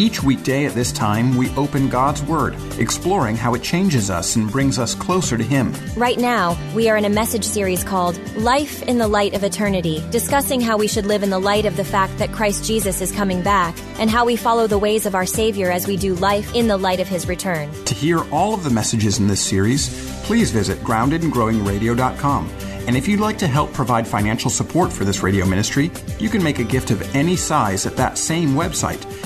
Each 0.00 0.22
weekday 0.22 0.64
at 0.64 0.72
this 0.72 0.92
time, 0.92 1.36
we 1.36 1.54
open 1.56 1.90
God's 1.90 2.22
Word, 2.22 2.56
exploring 2.78 3.36
how 3.36 3.52
it 3.52 3.62
changes 3.62 4.08
us 4.08 4.34
and 4.34 4.50
brings 4.50 4.78
us 4.78 4.94
closer 4.94 5.36
to 5.36 5.44
Him. 5.44 5.74
Right 5.94 6.16
now, 6.16 6.56
we 6.74 6.88
are 6.88 6.96
in 6.96 7.04
a 7.04 7.10
message 7.10 7.44
series 7.44 7.84
called 7.84 8.18
Life 8.34 8.82
in 8.84 8.96
the 8.96 9.06
Light 9.06 9.34
of 9.34 9.44
Eternity, 9.44 10.02
discussing 10.10 10.58
how 10.58 10.78
we 10.78 10.88
should 10.88 11.04
live 11.04 11.22
in 11.22 11.28
the 11.28 11.38
light 11.38 11.66
of 11.66 11.76
the 11.76 11.84
fact 11.84 12.16
that 12.16 12.32
Christ 12.32 12.64
Jesus 12.64 13.02
is 13.02 13.12
coming 13.12 13.42
back 13.42 13.76
and 13.98 14.08
how 14.08 14.24
we 14.24 14.36
follow 14.36 14.66
the 14.66 14.78
ways 14.78 15.04
of 15.04 15.14
our 15.14 15.26
Savior 15.26 15.70
as 15.70 15.86
we 15.86 15.98
do 15.98 16.14
life 16.14 16.54
in 16.54 16.66
the 16.66 16.78
light 16.78 17.00
of 17.00 17.06
His 17.06 17.28
return. 17.28 17.70
To 17.84 17.92
hear 17.92 18.24
all 18.32 18.54
of 18.54 18.64
the 18.64 18.70
messages 18.70 19.18
in 19.18 19.26
this 19.26 19.42
series, 19.42 19.90
please 20.24 20.50
visit 20.50 20.78
groundedandgrowingradio.com. 20.78 22.48
And 22.86 22.96
if 22.96 23.06
you'd 23.06 23.20
like 23.20 23.36
to 23.38 23.46
help 23.46 23.72
provide 23.74 24.08
financial 24.08 24.50
support 24.50 24.90
for 24.90 25.04
this 25.04 25.22
radio 25.22 25.44
ministry, 25.44 25.90
you 26.18 26.30
can 26.30 26.42
make 26.42 26.58
a 26.58 26.64
gift 26.64 26.90
of 26.90 27.14
any 27.14 27.36
size 27.36 27.84
at 27.84 27.96
that 27.98 28.16
same 28.16 28.54
website, 28.54 29.04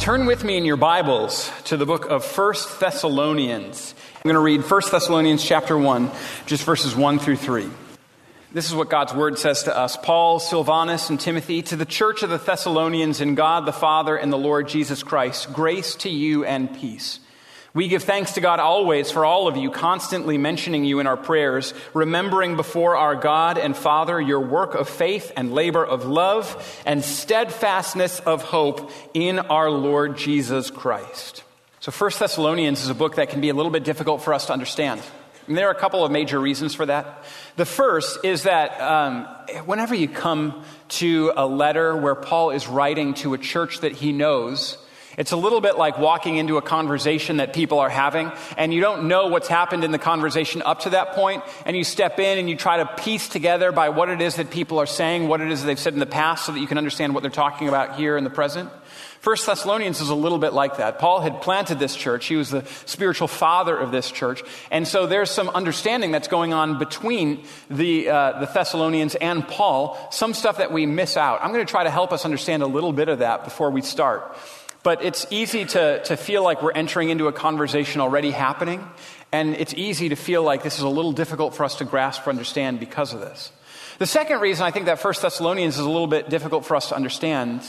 Turn 0.00 0.24
with 0.24 0.44
me 0.44 0.56
in 0.56 0.64
your 0.64 0.78
Bibles 0.78 1.52
to 1.64 1.76
the 1.76 1.84
book 1.84 2.06
of 2.06 2.24
1 2.24 2.54
Thessalonians. 2.80 3.94
I'm 4.16 4.22
going 4.22 4.32
to 4.32 4.40
read 4.40 4.62
1 4.62 4.82
Thessalonians 4.90 5.44
chapter 5.44 5.76
1, 5.76 6.10
just 6.46 6.64
verses 6.64 6.96
1 6.96 7.18
through 7.18 7.36
3. 7.36 7.68
This 8.50 8.66
is 8.66 8.74
what 8.74 8.88
God's 8.88 9.12
word 9.12 9.38
says 9.38 9.64
to 9.64 9.76
us 9.76 9.98
Paul, 9.98 10.40
Silvanus, 10.40 11.10
and 11.10 11.20
Timothy, 11.20 11.60
to 11.64 11.76
the 11.76 11.84
church 11.84 12.22
of 12.22 12.30
the 12.30 12.38
Thessalonians 12.38 13.20
in 13.20 13.34
God 13.34 13.66
the 13.66 13.74
Father 13.74 14.16
and 14.16 14.32
the 14.32 14.38
Lord 14.38 14.68
Jesus 14.68 15.02
Christ, 15.02 15.52
grace 15.52 15.94
to 15.96 16.08
you 16.08 16.46
and 16.46 16.74
peace. 16.74 17.20
We 17.72 17.86
give 17.86 18.02
thanks 18.02 18.32
to 18.32 18.40
God 18.40 18.58
always 18.58 19.12
for 19.12 19.24
all 19.24 19.46
of 19.46 19.56
you, 19.56 19.70
constantly 19.70 20.38
mentioning 20.38 20.84
you 20.84 20.98
in 20.98 21.06
our 21.06 21.16
prayers, 21.16 21.72
remembering 21.94 22.56
before 22.56 22.96
our 22.96 23.14
God 23.14 23.58
and 23.58 23.76
Father 23.76 24.20
your 24.20 24.40
work 24.40 24.74
of 24.74 24.88
faith 24.88 25.30
and 25.36 25.54
labor 25.54 25.84
of 25.84 26.04
love 26.04 26.82
and 26.84 27.04
steadfastness 27.04 28.18
of 28.20 28.42
hope 28.42 28.90
in 29.14 29.38
our 29.38 29.70
Lord 29.70 30.16
Jesus 30.16 30.68
Christ. 30.68 31.44
So, 31.78 31.92
First 31.92 32.18
Thessalonians 32.18 32.82
is 32.82 32.88
a 32.88 32.94
book 32.94 33.14
that 33.16 33.30
can 33.30 33.40
be 33.40 33.50
a 33.50 33.54
little 33.54 33.70
bit 33.70 33.84
difficult 33.84 34.22
for 34.22 34.34
us 34.34 34.46
to 34.46 34.52
understand. 34.52 35.00
And 35.46 35.56
there 35.56 35.68
are 35.68 35.72
a 35.72 35.78
couple 35.78 36.04
of 36.04 36.10
major 36.10 36.40
reasons 36.40 36.74
for 36.74 36.86
that. 36.86 37.24
The 37.56 37.64
first 37.64 38.24
is 38.24 38.42
that 38.42 38.80
um, 38.80 39.24
whenever 39.64 39.94
you 39.94 40.08
come 40.08 40.64
to 40.88 41.32
a 41.36 41.46
letter 41.46 41.96
where 41.96 42.14
Paul 42.14 42.50
is 42.50 42.66
writing 42.66 43.14
to 43.14 43.34
a 43.34 43.38
church 43.38 43.80
that 43.80 43.92
he 43.92 44.12
knows, 44.12 44.76
it's 45.18 45.32
a 45.32 45.36
little 45.36 45.60
bit 45.60 45.76
like 45.76 45.98
walking 45.98 46.36
into 46.36 46.56
a 46.56 46.62
conversation 46.62 47.38
that 47.38 47.52
people 47.52 47.78
are 47.78 47.88
having, 47.88 48.32
and 48.56 48.72
you 48.72 48.80
don't 48.80 49.08
know 49.08 49.28
what's 49.28 49.48
happened 49.48 49.84
in 49.84 49.90
the 49.90 49.98
conversation 49.98 50.62
up 50.62 50.80
to 50.80 50.90
that 50.90 51.12
point, 51.12 51.42
and 51.66 51.76
you 51.76 51.84
step 51.84 52.18
in 52.18 52.38
and 52.38 52.48
you 52.48 52.56
try 52.56 52.78
to 52.78 52.86
piece 53.02 53.28
together 53.28 53.72
by 53.72 53.88
what 53.88 54.08
it 54.08 54.20
is 54.20 54.36
that 54.36 54.50
people 54.50 54.78
are 54.78 54.86
saying, 54.86 55.28
what 55.28 55.40
it 55.40 55.50
is 55.50 55.64
they've 55.64 55.78
said 55.78 55.92
in 55.92 56.00
the 56.00 56.06
past, 56.06 56.46
so 56.46 56.52
that 56.52 56.60
you 56.60 56.66
can 56.66 56.78
understand 56.78 57.14
what 57.14 57.22
they're 57.22 57.30
talking 57.30 57.68
about 57.68 57.96
here 57.96 58.16
in 58.16 58.24
the 58.24 58.30
present. 58.30 58.70
First 59.20 59.44
Thessalonians 59.44 60.00
is 60.00 60.08
a 60.08 60.14
little 60.14 60.38
bit 60.38 60.54
like 60.54 60.78
that. 60.78 60.98
Paul 60.98 61.20
had 61.20 61.42
planted 61.42 61.78
this 61.78 61.94
church. 61.94 62.24
He 62.24 62.36
was 62.36 62.48
the 62.48 62.64
spiritual 62.86 63.28
father 63.28 63.76
of 63.76 63.92
this 63.92 64.10
church. 64.10 64.42
And 64.70 64.88
so 64.88 65.06
there's 65.06 65.30
some 65.30 65.50
understanding 65.50 66.10
that's 66.10 66.28
going 66.28 66.54
on 66.54 66.78
between 66.78 67.44
the, 67.68 68.08
uh, 68.08 68.40
the 68.40 68.46
Thessalonians 68.46 69.16
and 69.16 69.46
Paul, 69.46 69.98
some 70.10 70.32
stuff 70.32 70.56
that 70.56 70.72
we 70.72 70.86
miss 70.86 71.18
out. 71.18 71.40
I'm 71.42 71.52
going 71.52 71.64
to 71.64 71.70
try 71.70 71.84
to 71.84 71.90
help 71.90 72.14
us 72.14 72.24
understand 72.24 72.62
a 72.62 72.66
little 72.66 72.94
bit 72.94 73.10
of 73.10 73.18
that 73.18 73.44
before 73.44 73.70
we 73.70 73.82
start. 73.82 74.38
But 74.82 75.04
it's 75.04 75.26
easy 75.30 75.64
to, 75.66 76.02
to 76.04 76.16
feel 76.16 76.42
like 76.42 76.62
we're 76.62 76.72
entering 76.72 77.10
into 77.10 77.28
a 77.28 77.32
conversation 77.32 78.00
already 78.00 78.30
happening, 78.30 78.86
and 79.30 79.54
it's 79.54 79.74
easy 79.74 80.08
to 80.08 80.16
feel 80.16 80.42
like 80.42 80.62
this 80.62 80.76
is 80.76 80.82
a 80.82 80.88
little 80.88 81.12
difficult 81.12 81.54
for 81.54 81.64
us 81.64 81.76
to 81.76 81.84
grasp 81.84 82.26
or 82.26 82.30
understand 82.30 82.80
because 82.80 83.12
of 83.12 83.20
this. 83.20 83.52
The 83.98 84.06
second 84.06 84.40
reason 84.40 84.64
I 84.64 84.70
think 84.70 84.86
that 84.86 84.98
First 84.98 85.20
Thessalonians 85.20 85.74
is 85.74 85.84
a 85.84 85.90
little 85.90 86.06
bit 86.06 86.30
difficult 86.30 86.64
for 86.64 86.74
us 86.74 86.88
to 86.88 86.96
understand 86.96 87.62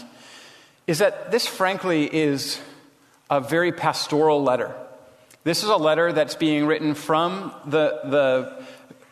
is 0.88 1.00
that 1.00 1.32
this, 1.32 1.46
frankly, 1.46 2.06
is 2.06 2.60
a 3.30 3.42
very 3.42 3.72
pastoral 3.72 4.42
letter. 4.42 4.74
This 5.44 5.64
is 5.64 5.70
a 5.70 5.76
letter 5.76 6.14
that's 6.14 6.36
being 6.36 6.66
written 6.66 6.94
from 6.94 7.54
the, 7.66 8.00
the, 8.06 8.66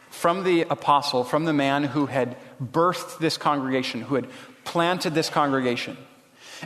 from 0.09 0.43
the 0.43 0.61
apostle, 0.61 1.23
from 1.23 1.45
the 1.45 1.53
man 1.53 1.83
who 1.83 2.05
had 2.05 2.37
birthed 2.61 3.19
this 3.19 3.37
congregation, 3.37 4.01
who 4.01 4.15
had 4.15 4.27
planted 4.63 5.13
this 5.13 5.29
congregation. 5.29 5.97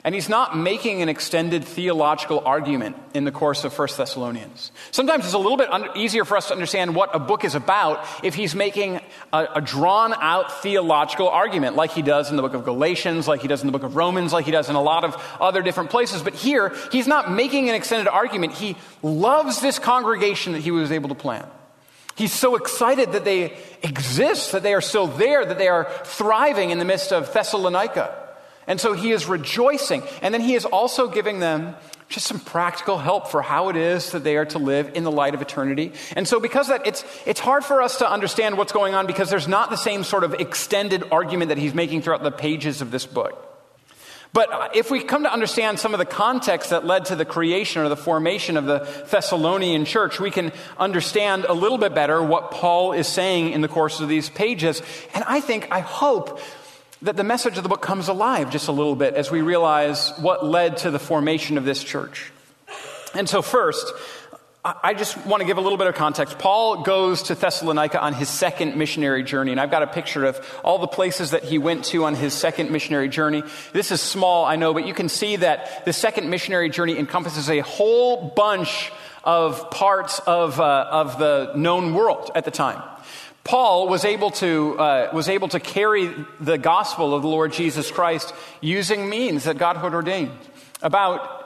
And 0.03 0.15
he's 0.15 0.29
not 0.29 0.57
making 0.57 1.01
an 1.01 1.09
extended 1.09 1.63
theological 1.63 2.41
argument 2.45 2.95
in 3.13 3.25
the 3.25 3.31
course 3.31 3.63
of 3.63 3.77
1 3.77 3.89
Thessalonians. 3.95 4.71
Sometimes 4.91 5.25
it's 5.25 5.33
a 5.33 5.37
little 5.37 5.57
bit 5.57 5.71
un- 5.71 5.89
easier 5.95 6.25
for 6.25 6.35
us 6.37 6.47
to 6.47 6.53
understand 6.53 6.95
what 6.95 7.15
a 7.15 7.19
book 7.19 7.43
is 7.43 7.53
about 7.53 8.05
if 8.23 8.33
he's 8.33 8.55
making 8.55 8.99
a, 9.31 9.47
a 9.55 9.61
drawn 9.61 10.13
out 10.13 10.61
theological 10.61 11.29
argument, 11.29 11.75
like 11.75 11.91
he 11.91 12.01
does 12.01 12.29
in 12.29 12.35
the 12.35 12.41
book 12.41 12.53
of 12.53 12.63
Galatians, 12.63 13.27
like 13.27 13.41
he 13.41 13.47
does 13.47 13.61
in 13.61 13.67
the 13.67 13.71
book 13.71 13.83
of 13.83 13.95
Romans, 13.95 14.33
like 14.33 14.45
he 14.45 14.51
does 14.51 14.69
in 14.69 14.75
a 14.75 14.81
lot 14.81 15.03
of 15.03 15.15
other 15.39 15.61
different 15.61 15.89
places. 15.89 16.23
But 16.23 16.33
here, 16.33 16.75
he's 16.91 17.07
not 17.07 17.31
making 17.31 17.69
an 17.69 17.75
extended 17.75 18.09
argument. 18.09 18.53
He 18.53 18.75
loves 19.03 19.61
this 19.61 19.77
congregation 19.77 20.53
that 20.53 20.59
he 20.59 20.71
was 20.71 20.91
able 20.91 21.09
to 21.09 21.15
plant. 21.15 21.47
He's 22.15 22.33
so 22.33 22.55
excited 22.55 23.13
that 23.13 23.25
they 23.25 23.57
exist, 23.81 24.51
that 24.51 24.63
they 24.63 24.73
are 24.73 24.81
still 24.81 25.07
there, 25.07 25.43
that 25.45 25.57
they 25.57 25.67
are 25.67 25.91
thriving 26.03 26.69
in 26.69 26.77
the 26.77 26.85
midst 26.85 27.11
of 27.11 27.31
Thessalonica. 27.33 28.22
And 28.67 28.79
so 28.79 28.93
he 28.93 29.11
is 29.11 29.27
rejoicing. 29.27 30.03
And 30.21 30.33
then 30.33 30.41
he 30.41 30.55
is 30.55 30.65
also 30.65 31.07
giving 31.07 31.39
them 31.39 31.75
just 32.09 32.27
some 32.27 32.39
practical 32.39 32.97
help 32.97 33.27
for 33.27 33.41
how 33.41 33.69
it 33.69 33.75
is 33.75 34.11
that 34.11 34.23
they 34.23 34.37
are 34.37 34.45
to 34.45 34.59
live 34.59 34.91
in 34.93 35.03
the 35.03 35.11
light 35.11 35.33
of 35.33 35.41
eternity. 35.41 35.91
And 36.15 36.27
so 36.27 36.39
because 36.39 36.67
that 36.67 36.85
it's 36.85 37.03
it's 37.25 37.39
hard 37.39 37.65
for 37.65 37.81
us 37.81 37.97
to 37.97 38.09
understand 38.09 38.57
what's 38.57 38.71
going 38.71 38.93
on 38.93 39.07
because 39.07 39.29
there's 39.29 39.47
not 39.47 39.69
the 39.69 39.77
same 39.77 40.03
sort 40.03 40.23
of 40.23 40.33
extended 40.35 41.03
argument 41.11 41.49
that 41.49 41.57
he's 41.57 41.73
making 41.73 42.01
throughout 42.01 42.23
the 42.23 42.31
pages 42.31 42.81
of 42.81 42.91
this 42.91 43.05
book. 43.05 43.49
But 44.33 44.75
if 44.75 44.89
we 44.89 45.03
come 45.03 45.23
to 45.23 45.31
understand 45.31 45.79
some 45.79 45.93
of 45.93 45.99
the 45.99 46.05
context 46.05 46.71
that 46.71 46.87
led 46.87 47.05
to 47.05 47.15
the 47.15 47.25
creation 47.25 47.83
or 47.83 47.89
the 47.89 47.95
formation 47.95 48.57
of 48.57 48.65
the 48.65 48.79
Thessalonian 49.11 49.85
church, 49.85 50.19
we 50.19 50.31
can 50.31 50.51
understand 50.75 51.45
a 51.45 51.53
little 51.53 51.77
bit 51.77 51.93
better 51.93 52.21
what 52.21 52.49
Paul 52.49 52.93
is 52.93 53.07
saying 53.07 53.51
in 53.51 53.61
the 53.61 53.67
course 53.67 53.99
of 53.99 54.09
these 54.09 54.29
pages. 54.29 54.81
And 55.13 55.23
I 55.27 55.39
think, 55.39 55.67
I 55.69 55.81
hope 55.81 56.39
that 57.03 57.17
the 57.17 57.23
message 57.23 57.57
of 57.57 57.63
the 57.63 57.69
book 57.69 57.81
comes 57.81 58.07
alive 58.07 58.49
just 58.49 58.69
a 58.69 58.71
little 58.71 58.95
bit 58.95 59.13
as 59.15 59.29
we 59.29 59.41
realize 59.41 60.11
what 60.19 60.45
led 60.45 60.77
to 60.77 60.89
the 60.89 60.99
formation 60.99 61.57
of 61.57 61.65
this 61.65 61.83
church. 61.83 62.31
And 63.13 63.27
so, 63.27 63.41
first, 63.41 63.93
I 64.63 64.93
just 64.93 65.17
want 65.25 65.41
to 65.41 65.45
give 65.45 65.57
a 65.57 65.61
little 65.61 65.77
bit 65.77 65.87
of 65.87 65.95
context. 65.95 66.39
Paul 66.39 66.83
goes 66.83 67.23
to 67.23 67.35
Thessalonica 67.35 67.99
on 67.99 68.13
his 68.13 68.29
second 68.29 68.77
missionary 68.77 69.21
journey, 69.21 69.51
and 69.51 69.59
I've 69.59 69.69
got 69.69 69.83
a 69.83 69.87
picture 69.87 70.23
of 70.23 70.39
all 70.63 70.79
the 70.79 70.87
places 70.87 71.31
that 71.31 71.43
he 71.43 71.57
went 71.57 71.83
to 71.85 72.05
on 72.05 72.15
his 72.15 72.33
second 72.33 72.71
missionary 72.71 73.09
journey. 73.09 73.43
This 73.73 73.91
is 73.91 73.99
small, 73.99 74.45
I 74.45 74.55
know, 74.55 74.73
but 74.73 74.87
you 74.87 74.93
can 74.93 75.09
see 75.09 75.35
that 75.35 75.83
the 75.83 75.91
second 75.91 76.29
missionary 76.29 76.69
journey 76.69 76.97
encompasses 76.97 77.49
a 77.49 77.59
whole 77.59 78.31
bunch 78.33 78.93
of 79.25 79.69
parts 79.69 80.19
of, 80.19 80.61
uh, 80.61 80.87
of 80.89 81.19
the 81.19 81.51
known 81.55 81.93
world 81.93 82.31
at 82.33 82.45
the 82.45 82.51
time. 82.51 82.81
Paul 83.43 83.89
was 83.89 84.05
able 84.05 84.31
to, 84.31 84.79
uh, 84.79 85.09
was 85.13 85.27
able 85.27 85.49
to 85.49 85.59
carry 85.59 86.13
the 86.39 86.57
gospel 86.57 87.13
of 87.13 87.21
the 87.21 87.27
Lord 87.27 87.51
Jesus 87.51 87.91
Christ 87.91 88.33
using 88.61 89.09
means 89.09 89.43
that 89.43 89.57
God 89.57 89.77
had 89.77 89.93
ordained. 89.93 90.31
About 90.81 91.41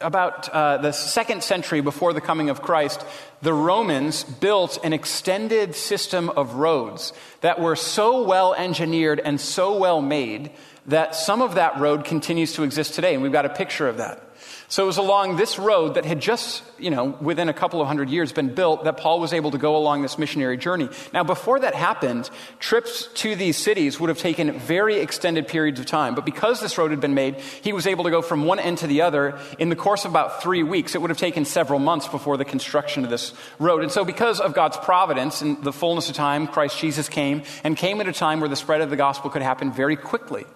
about 0.00 0.48
uh, 0.48 0.78
the 0.78 0.92
second 0.92 1.42
century 1.42 1.82
before 1.82 2.12
the 2.12 2.20
coming 2.20 2.48
of 2.48 2.62
Christ, 2.62 3.04
the 3.42 3.52
Romans 3.52 4.24
built 4.24 4.78
an 4.82 4.94
extended 4.94 5.74
system 5.74 6.30
of 6.30 6.54
roads 6.54 7.12
that 7.42 7.60
were 7.60 7.76
so 7.76 8.24
well 8.24 8.54
engineered 8.54 9.20
and 9.20 9.38
so 9.38 9.76
well 9.76 10.00
made 10.00 10.52
that 10.86 11.14
some 11.14 11.42
of 11.42 11.56
that 11.56 11.78
road 11.78 12.04
continues 12.04 12.54
to 12.54 12.62
exist 12.62 12.94
today. 12.94 13.12
And 13.12 13.22
we've 13.22 13.32
got 13.32 13.44
a 13.44 13.50
picture 13.50 13.88
of 13.88 13.98
that. 13.98 14.29
So 14.70 14.84
it 14.84 14.86
was 14.86 14.98
along 14.98 15.34
this 15.34 15.58
road 15.58 15.94
that 15.94 16.04
had 16.04 16.20
just, 16.20 16.62
you 16.78 16.90
know, 16.90 17.06
within 17.20 17.48
a 17.48 17.52
couple 17.52 17.80
of 17.80 17.88
hundred 17.88 18.08
years 18.08 18.32
been 18.32 18.54
built 18.54 18.84
that 18.84 18.98
Paul 18.98 19.18
was 19.18 19.32
able 19.32 19.50
to 19.50 19.58
go 19.58 19.76
along 19.76 20.02
this 20.02 20.16
missionary 20.16 20.56
journey. 20.56 20.88
Now, 21.12 21.24
before 21.24 21.58
that 21.58 21.74
happened, 21.74 22.30
trips 22.60 23.08
to 23.14 23.34
these 23.34 23.56
cities 23.56 23.98
would 23.98 24.10
have 24.10 24.18
taken 24.18 24.56
very 24.60 25.00
extended 25.00 25.48
periods 25.48 25.80
of 25.80 25.86
time. 25.86 26.14
But 26.14 26.24
because 26.24 26.60
this 26.60 26.78
road 26.78 26.92
had 26.92 27.00
been 27.00 27.14
made, 27.14 27.34
he 27.62 27.72
was 27.72 27.88
able 27.88 28.04
to 28.04 28.10
go 28.10 28.22
from 28.22 28.44
one 28.44 28.60
end 28.60 28.78
to 28.78 28.86
the 28.86 29.02
other 29.02 29.40
in 29.58 29.70
the 29.70 29.76
course 29.76 30.04
of 30.04 30.12
about 30.12 30.40
three 30.40 30.62
weeks. 30.62 30.94
It 30.94 31.00
would 31.00 31.10
have 31.10 31.18
taken 31.18 31.44
several 31.44 31.80
months 31.80 32.06
before 32.06 32.36
the 32.36 32.44
construction 32.44 33.02
of 33.02 33.10
this 33.10 33.34
road. 33.58 33.82
And 33.82 33.90
so, 33.90 34.04
because 34.04 34.38
of 34.38 34.54
God's 34.54 34.76
providence 34.76 35.42
and 35.42 35.60
the 35.64 35.72
fullness 35.72 36.08
of 36.08 36.14
time, 36.14 36.46
Christ 36.46 36.78
Jesus 36.78 37.08
came 37.08 37.42
and 37.64 37.76
came 37.76 38.00
at 38.00 38.06
a 38.06 38.12
time 38.12 38.38
where 38.38 38.48
the 38.48 38.54
spread 38.54 38.82
of 38.82 38.90
the 38.90 38.96
gospel 38.96 39.30
could 39.30 39.42
happen 39.42 39.72
very 39.72 39.96
quickly. 39.96 40.46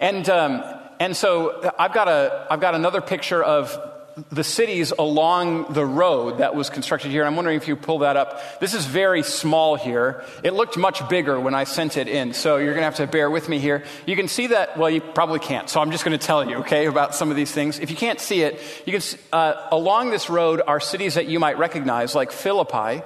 And, 0.00 0.28
um, 0.28 0.81
and 1.02 1.16
so 1.16 1.72
I've 1.76 1.92
got, 1.92 2.06
a, 2.06 2.46
I've 2.48 2.60
got 2.60 2.76
another 2.76 3.00
picture 3.00 3.42
of 3.42 3.76
the 4.30 4.44
cities 4.44 4.92
along 4.96 5.72
the 5.72 5.84
road 5.84 6.38
that 6.38 6.54
was 6.54 6.70
constructed 6.70 7.10
here. 7.10 7.24
I'm 7.24 7.34
wondering 7.34 7.56
if 7.56 7.66
you 7.66 7.74
pull 7.74 7.98
that 8.00 8.16
up. 8.16 8.60
This 8.60 8.72
is 8.72 8.86
very 8.86 9.24
small 9.24 9.74
here. 9.74 10.22
It 10.44 10.52
looked 10.52 10.76
much 10.76 11.08
bigger 11.08 11.40
when 11.40 11.56
I 11.56 11.64
sent 11.64 11.96
it 11.96 12.06
in, 12.06 12.34
so 12.34 12.58
you're 12.58 12.74
going 12.74 12.82
to 12.82 12.84
have 12.84 12.96
to 12.96 13.08
bear 13.08 13.28
with 13.28 13.48
me 13.48 13.58
here. 13.58 13.82
You 14.06 14.14
can 14.14 14.28
see 14.28 14.46
that, 14.48 14.78
well, 14.78 14.90
you 14.90 15.00
probably 15.00 15.40
can't, 15.40 15.68
so 15.68 15.80
I'm 15.80 15.90
just 15.90 16.04
going 16.04 16.16
to 16.16 16.24
tell 16.24 16.48
you, 16.48 16.58
okay, 16.58 16.86
about 16.86 17.16
some 17.16 17.30
of 17.30 17.36
these 17.36 17.50
things. 17.50 17.80
If 17.80 17.90
you 17.90 17.96
can't 17.96 18.20
see 18.20 18.42
it, 18.42 18.60
you 18.86 18.92
can, 18.92 19.02
uh, 19.32 19.54
along 19.72 20.10
this 20.10 20.30
road 20.30 20.62
are 20.64 20.78
cities 20.78 21.14
that 21.14 21.26
you 21.26 21.40
might 21.40 21.58
recognize, 21.58 22.14
like 22.14 22.30
Philippi. 22.30 23.02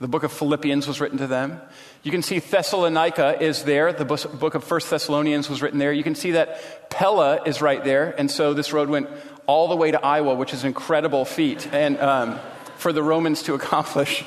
The 0.00 0.08
book 0.08 0.22
of 0.22 0.32
Philippians 0.32 0.86
was 0.86 0.98
written 0.98 1.18
to 1.18 1.26
them. 1.26 1.60
You 2.04 2.10
can 2.10 2.20
see 2.20 2.38
Thessalonica 2.38 3.42
is 3.42 3.64
there. 3.64 3.90
The 3.90 4.04
book 4.04 4.54
of 4.54 4.62
First 4.62 4.90
Thessalonians 4.90 5.48
was 5.48 5.62
written 5.62 5.78
there. 5.78 5.90
You 5.90 6.02
can 6.02 6.14
see 6.14 6.32
that 6.32 6.90
Pella 6.90 7.42
is 7.44 7.62
right 7.62 7.82
there. 7.82 8.14
And 8.18 8.30
so 8.30 8.52
this 8.52 8.74
road 8.74 8.90
went 8.90 9.08
all 9.46 9.68
the 9.68 9.76
way 9.76 9.90
to 9.90 10.04
Iowa, 10.04 10.34
which 10.34 10.52
is 10.52 10.64
an 10.64 10.68
incredible 10.68 11.24
feat 11.24 11.66
and 11.72 11.98
um, 11.98 12.38
for 12.76 12.92
the 12.92 13.02
Romans 13.02 13.44
to 13.44 13.54
accomplish. 13.60 14.22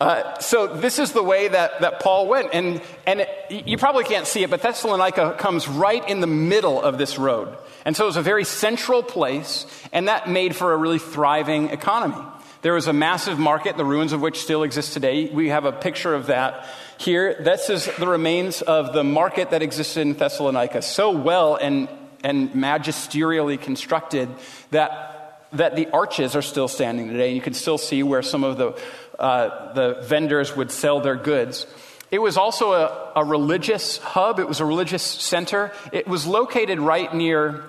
Uh, 0.00 0.40
so 0.40 0.74
this 0.76 0.98
is 0.98 1.12
the 1.12 1.22
way 1.22 1.46
that, 1.46 1.80
that 1.82 2.00
Paul 2.00 2.26
went. 2.26 2.50
And, 2.52 2.82
and 3.06 3.20
it, 3.20 3.30
you 3.48 3.78
probably 3.78 4.02
can't 4.02 4.26
see 4.26 4.42
it, 4.42 4.50
but 4.50 4.62
Thessalonica 4.62 5.36
comes 5.38 5.68
right 5.68 6.06
in 6.08 6.18
the 6.18 6.26
middle 6.26 6.82
of 6.82 6.98
this 6.98 7.16
road. 7.16 7.56
And 7.84 7.96
so 7.96 8.04
it 8.04 8.06
was 8.08 8.16
a 8.16 8.22
very 8.22 8.44
central 8.44 9.04
place, 9.04 9.66
and 9.92 10.08
that 10.08 10.28
made 10.28 10.56
for 10.56 10.72
a 10.72 10.76
really 10.76 10.98
thriving 10.98 11.70
economy. 11.70 12.24
There 12.62 12.74
was 12.74 12.88
a 12.88 12.92
massive 12.92 13.38
market, 13.38 13.76
the 13.76 13.84
ruins 13.84 14.12
of 14.12 14.20
which 14.20 14.40
still 14.40 14.64
exist 14.64 14.92
today. 14.92 15.30
We 15.30 15.50
have 15.50 15.64
a 15.64 15.70
picture 15.70 16.12
of 16.12 16.26
that 16.26 16.66
here. 16.98 17.34
This 17.40 17.70
is 17.70 17.86
the 17.96 18.06
remains 18.06 18.60
of 18.60 18.92
the 18.92 19.04
market 19.04 19.50
that 19.50 19.62
existed 19.62 20.00
in 20.00 20.14
Thessalonica, 20.14 20.82
so 20.82 21.12
well 21.12 21.54
and, 21.54 21.88
and 22.22 22.50
magisterially 22.50 23.60
constructed 23.60 24.28
that, 24.72 25.46
that 25.52 25.76
the 25.76 25.88
arches 25.90 26.34
are 26.36 26.42
still 26.42 26.68
standing 26.68 27.08
today. 27.08 27.28
And 27.28 27.36
You 27.36 27.42
can 27.42 27.54
still 27.54 27.78
see 27.78 28.02
where 28.02 28.22
some 28.22 28.44
of 28.44 28.58
the, 28.58 28.78
uh, 29.18 29.72
the 29.74 30.02
vendors 30.02 30.56
would 30.56 30.70
sell 30.70 31.00
their 31.00 31.16
goods. 31.16 31.66
It 32.10 32.18
was 32.18 32.36
also 32.36 32.72
a, 32.72 33.12
a 33.16 33.24
religious 33.24 33.98
hub, 33.98 34.40
it 34.40 34.48
was 34.48 34.60
a 34.60 34.64
religious 34.64 35.02
center. 35.02 35.72
It 35.92 36.08
was 36.08 36.26
located 36.26 36.80
right 36.80 37.12
near 37.14 37.64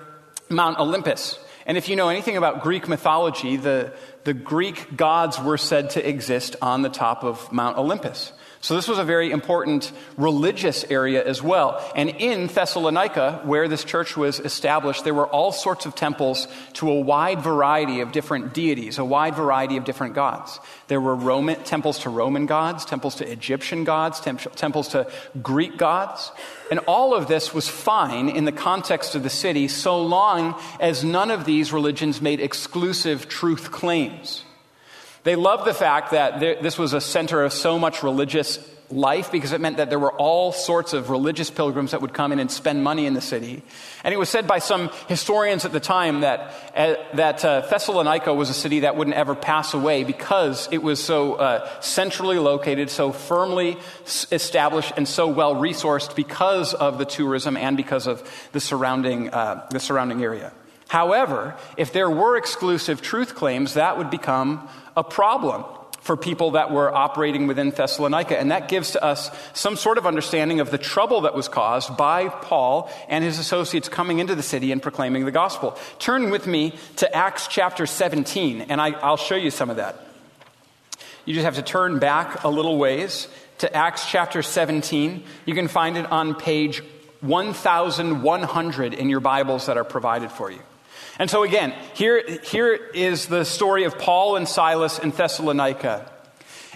Mount 0.48 0.78
Olympus. 0.78 1.38
And 1.66 1.76
if 1.76 1.88
you 1.88 1.94
know 1.94 2.08
anything 2.08 2.36
about 2.36 2.62
Greek 2.62 2.88
mythology, 2.88 3.56
the, 3.56 3.92
the 4.24 4.34
Greek 4.34 4.96
gods 4.96 5.38
were 5.38 5.58
said 5.58 5.90
to 5.90 6.08
exist 6.08 6.56
on 6.60 6.82
the 6.82 6.88
top 6.88 7.22
of 7.22 7.52
Mount 7.52 7.76
Olympus. 7.76 8.32
So 8.62 8.74
this 8.74 8.88
was 8.88 8.98
a 8.98 9.04
very 9.04 9.30
important 9.30 9.90
religious 10.18 10.84
area 10.84 11.24
as 11.24 11.42
well. 11.42 11.82
And 11.96 12.10
in 12.10 12.46
Thessalonica, 12.46 13.40
where 13.44 13.68
this 13.68 13.84
church 13.84 14.18
was 14.18 14.38
established, 14.38 15.02
there 15.02 15.14
were 15.14 15.26
all 15.26 15.50
sorts 15.50 15.86
of 15.86 15.94
temples 15.94 16.46
to 16.74 16.90
a 16.90 17.00
wide 17.00 17.40
variety 17.40 18.02
of 18.02 18.12
different 18.12 18.52
deities, 18.52 18.98
a 18.98 19.04
wide 19.04 19.34
variety 19.34 19.78
of 19.78 19.84
different 19.84 20.14
gods. 20.14 20.60
There 20.88 21.00
were 21.00 21.14
Roman, 21.14 21.62
temples 21.64 22.00
to 22.00 22.10
Roman 22.10 22.44
gods, 22.44 22.84
temples 22.84 23.14
to 23.16 23.32
Egyptian 23.32 23.84
gods, 23.84 24.20
temp- 24.20 24.54
temples 24.56 24.88
to 24.88 25.10
Greek 25.40 25.78
gods. 25.78 26.30
And 26.70 26.80
all 26.80 27.14
of 27.14 27.28
this 27.28 27.54
was 27.54 27.66
fine 27.66 28.28
in 28.28 28.44
the 28.44 28.52
context 28.52 29.14
of 29.14 29.22
the 29.22 29.30
city 29.30 29.68
so 29.68 30.02
long 30.02 30.54
as 30.80 31.02
none 31.02 31.30
of 31.30 31.46
these 31.46 31.72
religions 31.72 32.20
made 32.20 32.40
exclusive 32.40 33.26
truth 33.26 33.70
claims. 33.72 34.44
They 35.22 35.36
loved 35.36 35.66
the 35.66 35.74
fact 35.74 36.12
that 36.12 36.40
this 36.40 36.78
was 36.78 36.92
a 36.92 37.00
center 37.00 37.42
of 37.42 37.52
so 37.52 37.78
much 37.78 38.02
religious 38.02 38.58
life 38.92 39.30
because 39.30 39.52
it 39.52 39.60
meant 39.60 39.76
that 39.76 39.88
there 39.88 39.98
were 39.98 40.12
all 40.12 40.52
sorts 40.52 40.92
of 40.92 41.10
religious 41.10 41.50
pilgrims 41.50 41.92
that 41.92 42.00
would 42.00 42.12
come 42.12 42.32
in 42.32 42.38
and 42.38 42.50
spend 42.50 42.82
money 42.82 43.06
in 43.06 43.14
the 43.14 43.20
city. 43.20 43.62
And 44.02 44.12
it 44.12 44.16
was 44.16 44.28
said 44.28 44.46
by 44.46 44.58
some 44.58 44.90
historians 45.08 45.64
at 45.64 45.72
the 45.72 45.80
time 45.80 46.20
that, 46.20 46.54
uh, 46.74 46.94
that 47.14 47.44
uh, 47.44 47.60
Thessalonica 47.60 48.34
was 48.34 48.50
a 48.50 48.54
city 48.54 48.80
that 48.80 48.96
wouldn't 48.96 49.16
ever 49.16 49.34
pass 49.34 49.74
away 49.74 50.04
because 50.04 50.68
it 50.72 50.82
was 50.82 51.02
so 51.02 51.34
uh, 51.34 51.80
centrally 51.80 52.38
located, 52.38 52.90
so 52.90 53.12
firmly 53.12 53.76
established, 54.32 54.92
and 54.96 55.06
so 55.06 55.28
well 55.28 55.54
resourced 55.54 56.16
because 56.16 56.74
of 56.74 56.98
the 56.98 57.04
tourism 57.04 57.56
and 57.56 57.76
because 57.76 58.06
of 58.06 58.22
the 58.52 58.60
surrounding, 58.60 59.30
uh, 59.30 59.66
the 59.70 59.80
surrounding 59.80 60.22
area. 60.22 60.52
However, 60.90 61.54
if 61.76 61.92
there 61.92 62.10
were 62.10 62.36
exclusive 62.36 63.00
truth 63.00 63.36
claims, 63.36 63.74
that 63.74 63.96
would 63.96 64.10
become 64.10 64.68
a 64.96 65.04
problem 65.04 65.64
for 66.00 66.16
people 66.16 66.50
that 66.52 66.72
were 66.72 66.92
operating 66.92 67.46
within 67.46 67.70
Thessalonica. 67.70 68.36
And 68.36 68.50
that 68.50 68.66
gives 68.66 68.90
to 68.90 69.04
us 69.04 69.30
some 69.52 69.76
sort 69.76 69.98
of 69.98 70.06
understanding 70.06 70.58
of 70.58 70.72
the 70.72 70.78
trouble 70.78 71.20
that 71.20 71.32
was 71.32 71.46
caused 71.46 71.96
by 71.96 72.28
Paul 72.28 72.90
and 73.08 73.22
his 73.22 73.38
associates 73.38 73.88
coming 73.88 74.18
into 74.18 74.34
the 74.34 74.42
city 74.42 74.72
and 74.72 74.82
proclaiming 74.82 75.26
the 75.26 75.30
gospel. 75.30 75.78
Turn 76.00 76.28
with 76.30 76.48
me 76.48 76.74
to 76.96 77.14
Acts 77.14 77.46
chapter 77.46 77.86
17, 77.86 78.62
and 78.62 78.80
I, 78.80 78.90
will 79.10 79.16
show 79.16 79.36
you 79.36 79.52
some 79.52 79.70
of 79.70 79.76
that. 79.76 80.04
You 81.24 81.34
just 81.34 81.44
have 81.44 81.54
to 81.54 81.62
turn 81.62 82.00
back 82.00 82.42
a 82.42 82.48
little 82.48 82.78
ways 82.78 83.28
to 83.58 83.72
Acts 83.72 84.10
chapter 84.10 84.42
17. 84.42 85.22
You 85.46 85.54
can 85.54 85.68
find 85.68 85.96
it 85.96 86.10
on 86.10 86.34
page 86.34 86.82
1100 87.20 88.94
in 88.94 89.08
your 89.08 89.20
Bibles 89.20 89.66
that 89.66 89.76
are 89.76 89.84
provided 89.84 90.32
for 90.32 90.50
you. 90.50 90.58
And 91.20 91.28
so, 91.28 91.42
again, 91.42 91.74
here, 91.92 92.24
here 92.44 92.72
is 92.72 93.26
the 93.26 93.44
story 93.44 93.84
of 93.84 93.98
Paul 93.98 94.36
and 94.36 94.48
Silas 94.48 94.98
in 94.98 95.10
Thessalonica. 95.10 96.10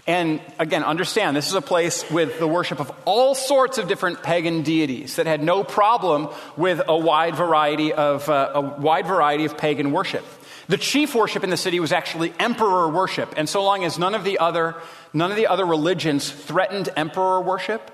And 0.06 0.38
again, 0.58 0.84
understand 0.84 1.34
this 1.34 1.48
is 1.48 1.54
a 1.54 1.62
place 1.62 2.08
with 2.10 2.38
the 2.38 2.46
worship 2.46 2.78
of 2.78 2.92
all 3.06 3.34
sorts 3.34 3.78
of 3.78 3.88
different 3.88 4.22
pagan 4.22 4.60
deities 4.60 5.16
that 5.16 5.24
had 5.24 5.42
no 5.42 5.64
problem 5.64 6.28
with 6.58 6.82
a 6.86 6.94
wide 6.94 7.36
variety 7.36 7.94
of, 7.94 8.28
uh, 8.28 8.50
a 8.54 8.60
wide 8.60 9.06
variety 9.06 9.46
of 9.46 9.56
pagan 9.56 9.92
worship. 9.92 10.26
The 10.68 10.76
chief 10.76 11.14
worship 11.14 11.42
in 11.42 11.48
the 11.48 11.56
city 11.56 11.80
was 11.80 11.90
actually 11.90 12.34
emperor 12.38 12.90
worship. 12.90 13.32
And 13.38 13.48
so 13.48 13.64
long 13.64 13.82
as 13.82 13.98
none 13.98 14.14
of 14.14 14.24
the 14.24 14.40
other, 14.40 14.74
none 15.14 15.30
of 15.30 15.38
the 15.38 15.46
other 15.46 15.64
religions 15.64 16.30
threatened 16.30 16.90
emperor 16.98 17.40
worship, 17.40 17.90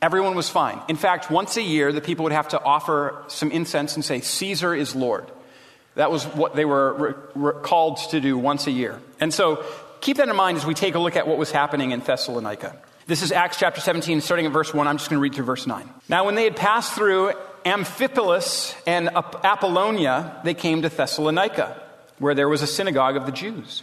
everyone 0.00 0.36
was 0.36 0.48
fine. 0.48 0.80
In 0.88 0.94
fact, 0.94 1.32
once 1.32 1.56
a 1.56 1.62
year, 1.62 1.90
the 1.90 2.00
people 2.00 2.22
would 2.22 2.32
have 2.32 2.50
to 2.50 2.62
offer 2.62 3.24
some 3.26 3.50
incense 3.50 3.96
and 3.96 4.04
say, 4.04 4.20
Caesar 4.20 4.72
is 4.72 4.94
Lord. 4.94 5.26
That 6.00 6.10
was 6.10 6.24
what 6.24 6.56
they 6.56 6.64
were 6.64 6.94
re- 6.94 7.14
re- 7.34 7.62
called 7.62 7.98
to 8.08 8.22
do 8.22 8.38
once 8.38 8.66
a 8.66 8.70
year. 8.70 8.98
And 9.20 9.34
so 9.34 9.62
keep 10.00 10.16
that 10.16 10.30
in 10.30 10.34
mind 10.34 10.56
as 10.56 10.64
we 10.64 10.72
take 10.72 10.94
a 10.94 10.98
look 10.98 11.14
at 11.14 11.28
what 11.28 11.36
was 11.36 11.50
happening 11.50 11.90
in 11.90 12.00
Thessalonica. 12.00 12.74
This 13.06 13.20
is 13.20 13.32
Acts 13.32 13.58
chapter 13.58 13.82
17, 13.82 14.22
starting 14.22 14.46
at 14.46 14.52
verse 14.52 14.72
1. 14.72 14.88
I'm 14.88 14.96
just 14.96 15.10
going 15.10 15.18
to 15.18 15.22
read 15.22 15.34
through 15.34 15.44
verse 15.44 15.66
9. 15.66 15.86
Now, 16.08 16.24
when 16.24 16.36
they 16.36 16.44
had 16.44 16.56
passed 16.56 16.94
through 16.94 17.34
Amphipolis 17.66 18.74
and 18.86 19.10
Apollonia, 19.10 20.40
they 20.42 20.54
came 20.54 20.80
to 20.80 20.88
Thessalonica, 20.88 21.78
where 22.18 22.34
there 22.34 22.48
was 22.48 22.62
a 22.62 22.66
synagogue 22.66 23.16
of 23.16 23.26
the 23.26 23.32
Jews. 23.32 23.82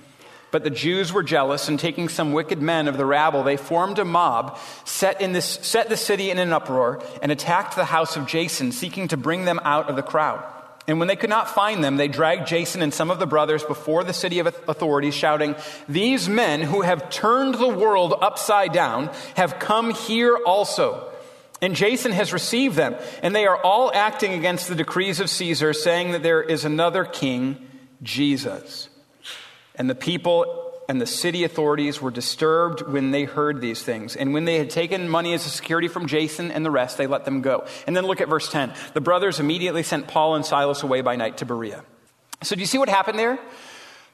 But 0.51 0.65
the 0.65 0.69
Jews 0.69 1.13
were 1.13 1.23
jealous, 1.23 1.69
and 1.69 1.79
taking 1.79 2.09
some 2.09 2.33
wicked 2.33 2.61
men 2.61 2.89
of 2.89 2.97
the 2.97 3.05
rabble, 3.05 3.43
they 3.43 3.57
formed 3.57 3.99
a 3.99 4.05
mob, 4.05 4.59
set, 4.83 5.21
in 5.21 5.31
this, 5.31 5.45
set 5.45 5.87
the 5.87 5.97
city 5.97 6.29
in 6.29 6.37
an 6.37 6.51
uproar, 6.51 7.01
and 7.21 7.31
attacked 7.31 7.75
the 7.75 7.85
house 7.85 8.17
of 8.17 8.27
Jason, 8.27 8.73
seeking 8.73 9.07
to 9.07 9.17
bring 9.17 9.45
them 9.45 9.61
out 9.63 9.89
of 9.89 9.95
the 9.95 10.03
crowd. 10.03 10.43
And 10.87 10.99
when 10.99 11.07
they 11.07 11.15
could 11.15 11.29
not 11.29 11.49
find 11.49 11.81
them, 11.81 11.95
they 11.95 12.09
dragged 12.09 12.47
Jason 12.47 12.81
and 12.81 12.93
some 12.93 13.11
of 13.11 13.19
the 13.19 13.27
brothers 13.27 13.63
before 13.63 14.03
the 14.03 14.13
city 14.13 14.39
of 14.39 14.47
authorities, 14.47 15.13
shouting, 15.13 15.55
These 15.87 16.27
men 16.27 16.61
who 16.61 16.81
have 16.81 17.09
turned 17.09 17.55
the 17.55 17.69
world 17.69 18.13
upside 18.19 18.73
down 18.73 19.09
have 19.35 19.59
come 19.59 19.93
here 19.93 20.35
also. 20.35 21.07
And 21.61 21.75
Jason 21.75 22.11
has 22.11 22.33
received 22.33 22.75
them, 22.75 22.95
and 23.21 23.35
they 23.35 23.45
are 23.45 23.61
all 23.63 23.91
acting 23.93 24.33
against 24.33 24.67
the 24.67 24.75
decrees 24.75 25.19
of 25.19 25.29
Caesar, 25.29 25.73
saying 25.73 26.11
that 26.11 26.23
there 26.23 26.41
is 26.41 26.65
another 26.65 27.05
king, 27.05 27.67
Jesus. 28.01 28.89
And 29.75 29.89
the 29.89 29.95
people 29.95 30.71
and 30.89 30.99
the 30.99 31.05
city 31.05 31.45
authorities 31.45 32.01
were 32.01 32.11
disturbed 32.11 32.81
when 32.81 33.11
they 33.11 33.23
heard 33.23 33.61
these 33.61 33.81
things. 33.81 34.15
And 34.15 34.33
when 34.33 34.45
they 34.45 34.57
had 34.57 34.69
taken 34.69 35.07
money 35.07 35.33
as 35.33 35.45
a 35.45 35.49
security 35.49 35.87
from 35.87 36.07
Jason 36.07 36.51
and 36.51 36.65
the 36.65 36.71
rest, 36.71 36.97
they 36.97 37.07
let 37.07 37.23
them 37.23 37.41
go. 37.41 37.65
And 37.87 37.95
then 37.95 38.05
look 38.05 38.19
at 38.19 38.27
verse 38.27 38.51
10. 38.51 38.73
The 38.93 39.01
brothers 39.01 39.39
immediately 39.39 39.83
sent 39.83 40.07
Paul 40.07 40.35
and 40.35 40.45
Silas 40.45 40.83
away 40.83 41.01
by 41.01 41.15
night 41.15 41.37
to 41.37 41.45
Berea. 41.45 41.83
So 42.43 42.55
do 42.55 42.61
you 42.61 42.67
see 42.67 42.77
what 42.77 42.89
happened 42.89 43.17
there? 43.17 43.39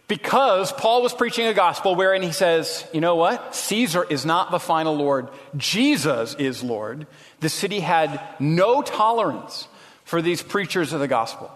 Because 0.07 0.71
Paul 0.71 1.01
was 1.01 1.13
preaching 1.13 1.47
a 1.47 1.53
gospel 1.53 1.95
wherein 1.95 2.21
he 2.21 2.31
says, 2.31 2.85
you 2.93 3.01
know 3.01 3.15
what? 3.15 3.55
Caesar 3.55 4.03
is 4.03 4.25
not 4.25 4.51
the 4.51 4.59
final 4.59 4.95
Lord. 4.95 5.29
Jesus 5.57 6.33
is 6.35 6.63
Lord. 6.63 7.07
The 7.39 7.49
city 7.49 7.79
had 7.79 8.21
no 8.39 8.81
tolerance 8.81 9.67
for 10.05 10.21
these 10.21 10.41
preachers 10.41 10.93
of 10.93 10.99
the 11.01 11.07
gospel. 11.07 11.51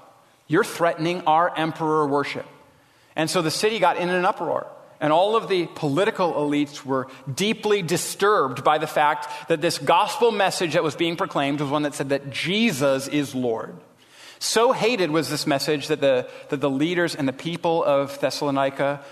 You're 0.47 0.65
threatening 0.65 1.21
our 1.27 1.55
emperor 1.55 2.05
worship. 2.07 2.45
And 3.15 3.29
so 3.29 3.41
the 3.41 3.51
city 3.51 3.79
got 3.79 3.97
in 3.97 4.09
an 4.09 4.25
uproar. 4.25 4.67
And 4.99 5.11
all 5.11 5.35
of 5.35 5.49
the 5.49 5.65
political 5.65 6.33
elites 6.33 6.85
were 6.85 7.07
deeply 7.33 7.81
disturbed 7.81 8.63
by 8.63 8.77
the 8.77 8.87
fact 8.87 9.27
that 9.49 9.59
this 9.59 9.79
gospel 9.79 10.31
message 10.31 10.73
that 10.73 10.83
was 10.83 10.95
being 10.95 11.15
proclaimed 11.15 11.59
was 11.59 11.71
one 11.71 11.83
that 11.83 11.95
said 11.95 12.09
that 12.09 12.29
Jesus 12.29 13.07
is 13.07 13.33
Lord. 13.33 13.75
So 14.37 14.71
hated 14.71 15.09
was 15.09 15.29
this 15.29 15.47
message 15.47 15.87
that 15.87 16.01
the, 16.01 16.29
that 16.49 16.61
the 16.61 16.69
leaders 16.69 17.15
and 17.15 17.27
the 17.27 17.33
people 17.33 17.83
of 17.83 18.19
Thessalonica 18.19 19.03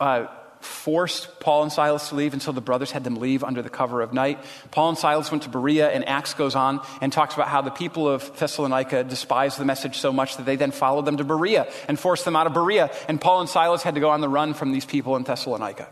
uh, 0.00 0.26
forced 0.64 1.40
Paul 1.40 1.62
and 1.62 1.72
Silas 1.72 2.08
to 2.08 2.14
leave 2.14 2.34
until 2.34 2.52
the 2.52 2.60
brothers 2.60 2.90
had 2.90 3.04
them 3.04 3.16
leave 3.16 3.44
under 3.44 3.62
the 3.62 3.70
cover 3.70 4.02
of 4.02 4.12
night. 4.12 4.38
Paul 4.70 4.90
and 4.90 4.98
Silas 4.98 5.30
went 5.30 5.44
to 5.44 5.48
Berea, 5.48 5.90
and 5.90 6.08
Acts 6.08 6.34
goes 6.34 6.54
on 6.54 6.80
and 7.00 7.12
talks 7.12 7.34
about 7.34 7.48
how 7.48 7.62
the 7.62 7.70
people 7.70 8.08
of 8.08 8.36
Thessalonica 8.38 9.04
despised 9.04 9.58
the 9.58 9.64
message 9.64 9.98
so 9.98 10.12
much 10.12 10.36
that 10.36 10.46
they 10.46 10.56
then 10.56 10.70
followed 10.70 11.04
them 11.04 11.18
to 11.18 11.24
Berea 11.24 11.68
and 11.88 11.98
forced 11.98 12.24
them 12.24 12.36
out 12.36 12.46
of 12.46 12.54
Berea. 12.54 12.90
And 13.08 13.20
Paul 13.20 13.40
and 13.40 13.48
Silas 13.48 13.82
had 13.82 13.94
to 13.94 14.00
go 14.00 14.10
on 14.10 14.20
the 14.20 14.28
run 14.28 14.54
from 14.54 14.72
these 14.72 14.84
people 14.84 15.16
in 15.16 15.24
Thessalonica. 15.24 15.88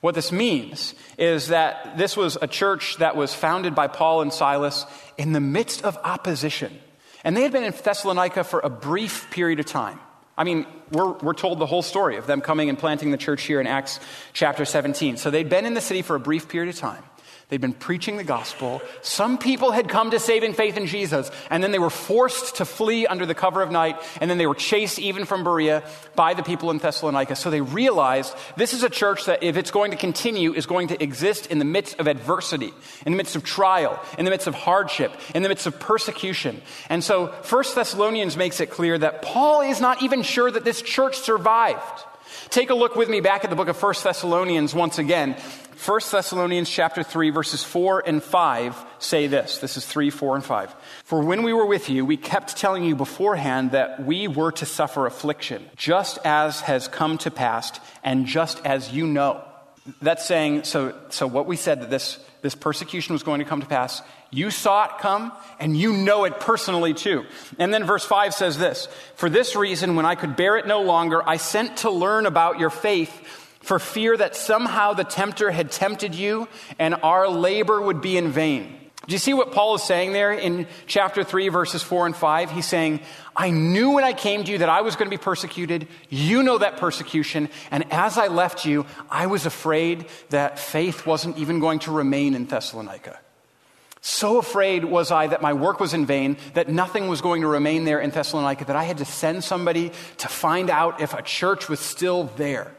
What 0.00 0.14
this 0.14 0.30
means 0.32 0.94
is 1.16 1.48
that 1.48 1.96
this 1.96 2.16
was 2.16 2.36
a 2.40 2.46
church 2.46 2.98
that 2.98 3.16
was 3.16 3.34
founded 3.34 3.74
by 3.74 3.88
Paul 3.88 4.20
and 4.20 4.32
Silas 4.32 4.84
in 5.16 5.32
the 5.32 5.40
midst 5.40 5.82
of 5.82 5.96
opposition. 6.04 6.78
And 7.24 7.34
they 7.34 7.42
had 7.42 7.52
been 7.52 7.64
in 7.64 7.72
Thessalonica 7.72 8.44
for 8.44 8.60
a 8.60 8.68
brief 8.68 9.30
period 9.30 9.60
of 9.60 9.66
time. 9.66 9.98
I 10.36 10.44
mean, 10.44 10.66
we're, 10.90 11.12
we're 11.12 11.34
told 11.34 11.58
the 11.58 11.66
whole 11.66 11.82
story 11.82 12.16
of 12.16 12.26
them 12.26 12.40
coming 12.40 12.68
and 12.68 12.78
planting 12.78 13.10
the 13.10 13.16
church 13.16 13.42
here 13.42 13.60
in 13.60 13.66
Acts 13.66 14.00
chapter 14.32 14.64
17. 14.64 15.16
So 15.16 15.30
they'd 15.30 15.48
been 15.48 15.64
in 15.64 15.74
the 15.74 15.80
city 15.80 16.02
for 16.02 16.16
a 16.16 16.20
brief 16.20 16.48
period 16.48 16.74
of 16.74 16.80
time. 16.80 17.02
They'd 17.50 17.60
been 17.60 17.74
preaching 17.74 18.16
the 18.16 18.24
gospel. 18.24 18.80
Some 19.02 19.36
people 19.36 19.70
had 19.70 19.88
come 19.88 20.10
to 20.12 20.18
saving 20.18 20.54
faith 20.54 20.76
in 20.76 20.86
Jesus, 20.86 21.30
and 21.50 21.62
then 21.62 21.72
they 21.72 21.78
were 21.78 21.90
forced 21.90 22.56
to 22.56 22.64
flee 22.64 23.06
under 23.06 23.26
the 23.26 23.34
cover 23.34 23.60
of 23.60 23.70
night, 23.70 23.96
and 24.20 24.30
then 24.30 24.38
they 24.38 24.46
were 24.46 24.54
chased 24.54 24.98
even 24.98 25.26
from 25.26 25.44
Berea 25.44 25.82
by 26.16 26.32
the 26.32 26.42
people 26.42 26.70
in 26.70 26.78
Thessalonica. 26.78 27.36
So 27.36 27.50
they 27.50 27.60
realized 27.60 28.34
this 28.56 28.72
is 28.72 28.82
a 28.82 28.88
church 28.88 29.26
that, 29.26 29.42
if 29.42 29.56
it's 29.56 29.70
going 29.70 29.90
to 29.90 29.96
continue, 29.96 30.54
is 30.54 30.64
going 30.64 30.88
to 30.88 31.02
exist 31.02 31.46
in 31.46 31.58
the 31.58 31.64
midst 31.64 32.00
of 32.00 32.06
adversity, 32.06 32.72
in 33.04 33.12
the 33.12 33.16
midst 33.16 33.36
of 33.36 33.44
trial, 33.44 34.02
in 34.18 34.24
the 34.24 34.30
midst 34.30 34.46
of 34.46 34.54
hardship, 34.54 35.12
in 35.34 35.42
the 35.42 35.48
midst 35.48 35.66
of 35.66 35.78
persecution. 35.78 36.62
And 36.88 37.04
so 37.04 37.28
First 37.42 37.74
Thessalonians 37.74 38.36
makes 38.36 38.60
it 38.60 38.70
clear 38.70 38.96
that 38.98 39.20
Paul 39.20 39.60
is 39.60 39.80
not 39.80 40.02
even 40.02 40.22
sure 40.22 40.50
that 40.50 40.64
this 40.64 40.80
church 40.80 41.18
survived. 41.18 42.04
Take 42.50 42.70
a 42.70 42.74
look 42.74 42.96
with 42.96 43.08
me 43.08 43.20
back 43.20 43.44
at 43.44 43.50
the 43.50 43.56
book 43.56 43.68
of 43.68 43.76
First 43.76 44.02
Thessalonians 44.02 44.74
once 44.74 44.98
again. 44.98 45.36
1 45.74 46.00
Thessalonians 46.10 46.70
chapter 46.70 47.02
3 47.02 47.30
verses 47.30 47.64
4 47.64 48.04
and 48.06 48.22
5 48.22 48.84
say 48.98 49.26
this. 49.26 49.58
This 49.58 49.76
is 49.76 49.86
3, 49.86 50.10
4 50.10 50.36
and 50.36 50.44
5. 50.44 50.74
For 51.04 51.20
when 51.20 51.42
we 51.42 51.52
were 51.52 51.66
with 51.66 51.90
you, 51.90 52.04
we 52.04 52.16
kept 52.16 52.56
telling 52.56 52.84
you 52.84 52.94
beforehand 52.94 53.72
that 53.72 54.04
we 54.04 54.28
were 54.28 54.52
to 54.52 54.66
suffer 54.66 55.06
affliction, 55.06 55.64
just 55.76 56.18
as 56.24 56.60
has 56.62 56.88
come 56.88 57.18
to 57.18 57.30
pass 57.30 57.72
and 58.02 58.26
just 58.26 58.64
as 58.64 58.92
you 58.92 59.06
know. 59.06 59.42
That's 60.00 60.24
saying, 60.24 60.64
so, 60.64 60.98
so 61.10 61.26
what 61.26 61.46
we 61.46 61.56
said 61.56 61.82
that 61.82 61.90
this, 61.90 62.18
this 62.40 62.54
persecution 62.54 63.12
was 63.12 63.22
going 63.22 63.40
to 63.40 63.44
come 63.44 63.60
to 63.60 63.66
pass, 63.66 64.00
you 64.30 64.50
saw 64.50 64.84
it 64.86 64.98
come 64.98 65.32
and 65.60 65.76
you 65.76 65.92
know 65.92 66.24
it 66.24 66.40
personally 66.40 66.94
too. 66.94 67.24
And 67.58 67.72
then 67.72 67.84
verse 67.84 68.04
5 68.04 68.32
says 68.32 68.58
this, 68.58 68.88
for 69.16 69.28
this 69.28 69.54
reason, 69.56 69.94
when 69.94 70.06
I 70.06 70.14
could 70.14 70.36
bear 70.36 70.56
it 70.56 70.66
no 70.66 70.82
longer, 70.82 71.26
I 71.28 71.36
sent 71.36 71.78
to 71.78 71.90
learn 71.90 72.26
about 72.26 72.58
your 72.58 72.70
faith 72.70 73.12
for 73.64 73.78
fear 73.78 74.16
that 74.16 74.36
somehow 74.36 74.92
the 74.92 75.04
tempter 75.04 75.50
had 75.50 75.70
tempted 75.70 76.14
you 76.14 76.48
and 76.78 76.94
our 77.02 77.28
labor 77.28 77.80
would 77.80 78.00
be 78.00 78.16
in 78.16 78.30
vain. 78.30 78.78
Do 79.06 79.12
you 79.12 79.18
see 79.18 79.34
what 79.34 79.52
Paul 79.52 79.74
is 79.74 79.82
saying 79.82 80.12
there 80.12 80.32
in 80.32 80.66
chapter 80.86 81.24
3, 81.24 81.48
verses 81.48 81.82
4 81.82 82.06
and 82.06 82.16
5? 82.16 82.50
He's 82.50 82.66
saying, 82.66 83.00
I 83.36 83.50
knew 83.50 83.92
when 83.92 84.04
I 84.04 84.14
came 84.14 84.44
to 84.44 84.52
you 84.52 84.58
that 84.58 84.68
I 84.68 84.80
was 84.80 84.96
going 84.96 85.10
to 85.10 85.16
be 85.16 85.22
persecuted. 85.22 85.88
You 86.08 86.42
know 86.42 86.58
that 86.58 86.78
persecution. 86.78 87.50
And 87.70 87.90
as 87.92 88.16
I 88.16 88.28
left 88.28 88.64
you, 88.64 88.86
I 89.10 89.26
was 89.26 89.44
afraid 89.44 90.06
that 90.30 90.58
faith 90.58 91.06
wasn't 91.06 91.36
even 91.36 91.60
going 91.60 91.80
to 91.80 91.90
remain 91.90 92.34
in 92.34 92.46
Thessalonica. 92.46 93.18
So 94.00 94.38
afraid 94.38 94.84
was 94.84 95.10
I 95.10 95.26
that 95.26 95.42
my 95.42 95.54
work 95.54 95.80
was 95.80 95.94
in 95.94 96.06
vain, 96.06 96.36
that 96.52 96.68
nothing 96.68 97.08
was 97.08 97.20
going 97.20 97.42
to 97.42 97.48
remain 97.48 97.84
there 97.84 98.00
in 98.00 98.10
Thessalonica, 98.10 98.66
that 98.66 98.76
I 98.76 98.84
had 98.84 98.98
to 98.98 99.06
send 99.06 99.44
somebody 99.44 99.92
to 100.18 100.28
find 100.28 100.70
out 100.70 101.00
if 101.00 101.14
a 101.14 101.22
church 101.22 101.68
was 101.68 101.80
still 101.80 102.24
there. 102.36 102.74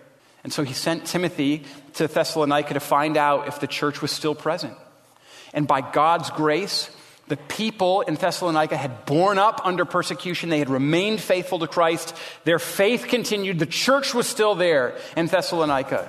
And 0.46 0.54
so 0.54 0.62
he 0.62 0.76
sent 0.76 1.08
Timothy 1.08 1.64
to 1.96 2.08
Thessalonica 2.08 2.76
to 2.76 2.80
find 2.80 3.18
out 3.18 3.48
if 3.48 3.60
the 3.60 3.66
church 3.66 4.00
was 4.04 4.12
still 4.12 4.36
present. 4.36 4.78
And 5.56 5.68
by 5.68 5.82
God's 5.82 6.30
grace, 6.30 6.96
the 7.28 7.36
people 7.36 8.02
in 8.02 8.14
Thessalonica 8.14 8.78
had 8.78 9.08
borne 9.08 9.40
up 9.40 9.62
under 9.64 9.86
persecution. 9.86 10.50
They 10.50 10.60
had 10.60 10.70
remained 10.70 11.20
faithful 11.20 11.58
to 11.58 11.68
Christ. 11.68 12.16
Their 12.44 12.60
faith 12.60 13.08
continued. 13.08 13.58
The 13.58 13.66
church 13.66 14.14
was 14.14 14.28
still 14.28 14.54
there 14.54 14.96
in 15.18 15.26
Thessalonica. 15.26 16.08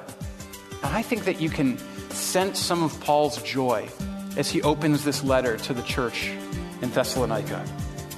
And 0.83 0.95
I 0.95 1.00
think 1.00 1.25
that 1.25 1.40
you 1.40 1.49
can 1.49 1.78
sense 2.11 2.59
some 2.59 2.83
of 2.83 3.00
Paul's 3.00 3.43
joy 3.43 3.88
as 4.37 4.50
he 4.50 4.61
opens 4.61 5.02
this 5.02 5.25
letter 5.25 5.57
to 5.57 5.73
the 5.73 5.83
church 5.83 6.28
in 6.83 6.90
Thessalonica. 6.90 7.64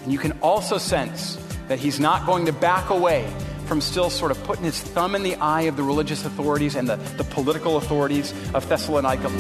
And 0.03 0.13
you 0.13 0.19
can 0.19 0.33
also 0.43 0.79
sense 0.79 1.39
that 1.69 1.79
he's 1.79 2.01
not 2.01 2.27
going 2.27 2.47
to 2.47 2.53
back 2.53 2.91
away 2.91 3.33
from 3.69 3.81
still 3.83 4.09
sort 4.09 4.33
of 4.33 4.43
putting 4.45 4.65
his 4.65 4.81
thumb 4.81 5.15
in 5.15 5.23
the 5.23 5.37
eye 5.37 5.63
of 5.63 5.77
the 5.77 5.83
religious 5.83 6.25
authorities 6.25 6.75
and 6.75 6.89
the, 6.89 6.97
the 7.19 7.25
political 7.25 7.77
authorities 7.77 8.33
of 8.55 8.67
Thessalonica. 8.69 9.31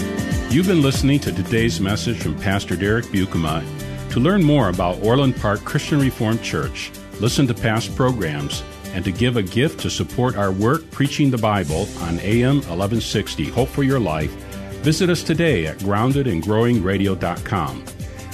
You've 0.50 0.66
been 0.66 0.82
listening 0.82 1.18
to 1.20 1.32
today's 1.32 1.80
message 1.80 2.18
from 2.18 2.38
Pastor 2.38 2.76
Derek 2.76 3.06
Buikema. 3.06 3.64
To 4.12 4.20
learn 4.20 4.44
more 4.44 4.68
about 4.68 5.02
Orland 5.02 5.36
Park 5.36 5.64
Christian 5.64 5.98
Reformed 5.98 6.42
Church, 6.42 6.90
listen 7.20 7.46
to 7.46 7.54
past 7.54 7.96
programs, 7.96 8.62
and 8.92 9.04
to 9.04 9.12
give 9.12 9.36
a 9.36 9.42
gift 9.42 9.80
to 9.80 9.90
support 9.90 10.36
our 10.36 10.52
work 10.52 10.90
preaching 10.90 11.30
the 11.30 11.38
Bible 11.38 11.88
on 12.00 12.18
AM 12.20 12.56
1160 12.56 13.46
Hope 13.46 13.68
for 13.68 13.82
Your 13.82 14.00
Life, 14.00 14.30
visit 14.82 15.10
us 15.10 15.22
today 15.22 15.66
at 15.66 15.78
groundedandgrowingradio.com. 15.78 17.84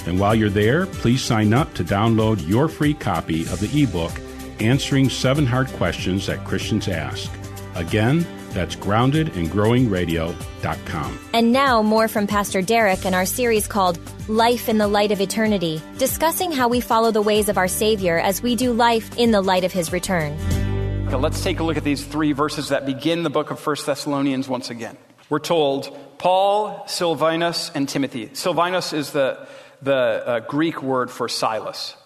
And 0.07 0.19
while 0.19 0.35
you're 0.35 0.49
there, 0.49 0.85
please 0.85 1.23
sign 1.23 1.53
up 1.53 1.73
to 1.75 1.83
download 1.83 2.47
your 2.47 2.67
free 2.67 2.93
copy 2.93 3.41
of 3.43 3.59
the 3.59 3.83
ebook 3.83 4.11
Answering 4.59 5.09
Seven 5.09 5.45
Hard 5.45 5.67
Questions 5.73 6.25
That 6.27 6.45
Christians 6.45 6.87
Ask. 6.87 7.29
Again, 7.75 8.25
that's 8.51 8.77
groundedandgrowingradio.com. 8.77 11.19
And 11.33 11.51
now, 11.51 11.81
more 11.81 12.07
from 12.07 12.25
Pastor 12.25 12.61
Derek 12.61 13.05
in 13.05 13.13
our 13.13 13.25
series 13.25 13.67
called 13.67 13.99
Life 14.29 14.69
in 14.69 14.77
the 14.77 14.87
Light 14.87 15.11
of 15.11 15.19
Eternity, 15.19 15.81
discussing 15.97 16.53
how 16.53 16.69
we 16.69 16.79
follow 16.79 17.11
the 17.11 17.21
ways 17.21 17.49
of 17.49 17.57
our 17.57 17.67
Savior 17.67 18.17
as 18.17 18.41
we 18.41 18.55
do 18.55 18.71
life 18.71 19.17
in 19.17 19.31
the 19.31 19.41
light 19.41 19.65
of 19.65 19.73
His 19.73 19.91
return. 19.91 20.37
Okay, 21.07 21.17
let's 21.17 21.43
take 21.43 21.59
a 21.59 21.63
look 21.63 21.77
at 21.77 21.83
these 21.83 22.05
three 22.05 22.31
verses 22.31 22.69
that 22.69 22.85
begin 22.85 23.23
the 23.23 23.29
book 23.29 23.51
of 23.51 23.65
1 23.65 23.75
Thessalonians 23.85 24.47
once 24.47 24.69
again. 24.69 24.95
We're 25.29 25.39
told 25.39 25.93
Paul, 26.17 26.87
Silvanus, 26.87 27.71
and 27.75 27.89
Timothy. 27.89 28.29
Silvanus 28.33 28.93
is 28.93 29.11
the, 29.11 29.45
the 29.81 29.93
uh, 29.93 30.39
Greek 30.41 30.81
word 30.81 31.11
for 31.11 31.27
Silas. 31.27 31.97